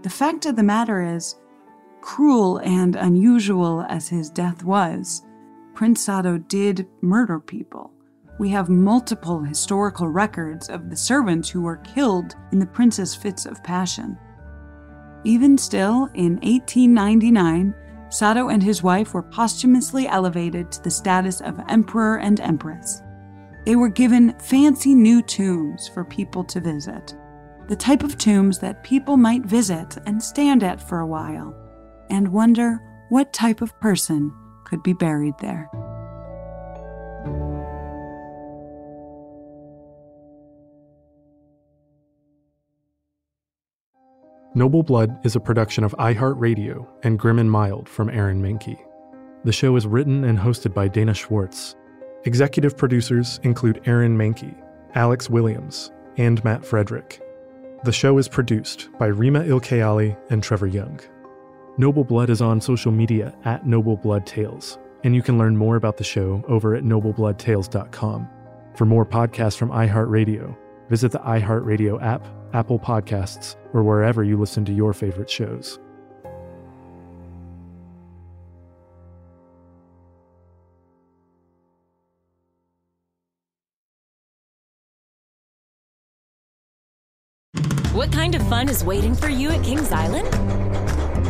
The 0.01 0.09
fact 0.09 0.45
of 0.45 0.55
the 0.55 0.63
matter 0.63 1.15
is, 1.15 1.35
cruel 2.01 2.57
and 2.59 2.95
unusual 2.95 3.85
as 3.89 4.07
his 4.07 4.29
death 4.29 4.63
was, 4.63 5.23
Prince 5.77 6.01
Sado 6.01 6.39
did 6.39 6.87
murder 7.01 7.39
people. 7.39 7.91
We 8.39 8.49
have 8.49 8.67
multiple 8.67 9.43
historical 9.43 10.07
records 10.07 10.69
of 10.69 10.89
the 10.89 10.97
servants 10.97 11.49
who 11.49 11.61
were 11.61 11.77
killed 11.77 12.33
in 12.51 12.57
the 12.57 12.65
prince's 12.65 13.13
fits 13.13 13.45
of 13.45 13.63
passion. 13.63 14.17
Even 15.23 15.55
still, 15.55 16.09
in 16.15 16.37
1899, 16.37 17.75
Sado 18.09 18.49
and 18.49 18.63
his 18.63 18.81
wife 18.81 19.13
were 19.13 19.21
posthumously 19.21 20.07
elevated 20.07 20.71
to 20.71 20.81
the 20.81 20.89
status 20.89 21.41
of 21.41 21.61
emperor 21.69 22.17
and 22.17 22.39
empress. 22.39 23.03
They 23.63 23.75
were 23.75 23.87
given 23.87 24.33
fancy 24.39 24.95
new 24.95 25.21
tombs 25.21 25.87
for 25.89 26.03
people 26.03 26.43
to 26.45 26.59
visit, 26.59 27.13
the 27.67 27.75
type 27.75 28.01
of 28.01 28.17
tombs 28.17 28.57
that 28.61 28.83
people 28.83 29.15
might 29.15 29.45
visit 29.45 29.95
and 30.07 30.23
stand 30.23 30.63
at 30.63 30.81
for 30.81 31.01
a 31.01 31.07
while, 31.07 31.53
and 32.09 32.27
wonder 32.27 32.81
what 33.09 33.31
type 33.31 33.61
of 33.61 33.79
person 33.79 34.33
could 34.67 34.83
be 34.83 34.93
buried 34.93 35.33
there. 35.39 35.69
Noble 44.53 44.83
Blood 44.83 45.23
is 45.23 45.35
a 45.35 45.39
production 45.39 45.83
of 45.83 45.95
iHeartRadio 45.99 46.87
and 47.03 47.19
Grim 47.19 47.39
and 47.39 47.49
Mild 47.49 47.87
from 47.87 48.09
Aaron 48.09 48.41
Mahnke. 48.41 48.77
The 49.43 49.51
show 49.51 49.75
is 49.75 49.85
written 49.85 50.23
and 50.23 50.37
hosted 50.37 50.73
by 50.73 50.87
Dana 50.87 51.13
Schwartz. 51.13 51.75
Executive 52.25 52.75
producers 52.75 53.39
include 53.43 53.81
Aaron 53.85 54.17
Mahnke, 54.17 54.55
Alex 54.95 55.29
Williams, 55.29 55.91
and 56.17 56.43
Matt 56.43 56.65
Frederick. 56.65 57.21
The 57.83 57.91
show 57.91 58.17
is 58.17 58.27
produced 58.27 58.89
by 58.97 59.07
Rima 59.07 59.41
Ilkayali 59.41 60.17
and 60.31 60.41
Trevor 60.41 60.67
Young. 60.67 60.99
Noble 61.79 62.03
Blood 62.03 62.31
is 62.31 62.41
on 62.41 62.59
social 62.59 62.91
media 62.91 63.35
at 63.45 63.67
Noble 63.67 63.97
Blood 63.97 64.25
Tales, 64.25 64.79
and 65.03 65.13
you 65.13 65.21
can 65.21 65.37
learn 65.37 65.55
more 65.55 65.75
about 65.75 65.97
the 65.97 66.03
show 66.03 66.43
over 66.47 66.73
at 66.73 66.83
noblebloodtales.com. 66.83 68.27
For 68.75 68.85
more 68.85 69.05
podcasts 69.05 69.55
from 69.55 69.69
iHeartRadio, 69.69 70.57
visit 70.89 71.11
the 71.11 71.19
iHeartRadio 71.19 72.01
app, 72.01 72.25
Apple 72.53 72.79
Podcasts, 72.79 73.57
or 73.73 73.83
wherever 73.83 74.23
you 74.23 74.39
listen 74.39 74.65
to 74.65 74.73
your 74.73 74.91
favorite 74.91 75.29
shows. 75.29 75.77
What 87.93 88.11
kind 88.11 88.33
of 88.33 88.47
fun 88.47 88.67
is 88.67 88.83
waiting 88.83 89.13
for 89.13 89.29
you 89.29 89.49
at 89.49 89.63
Kings 89.63 89.91
Island? 89.91 90.27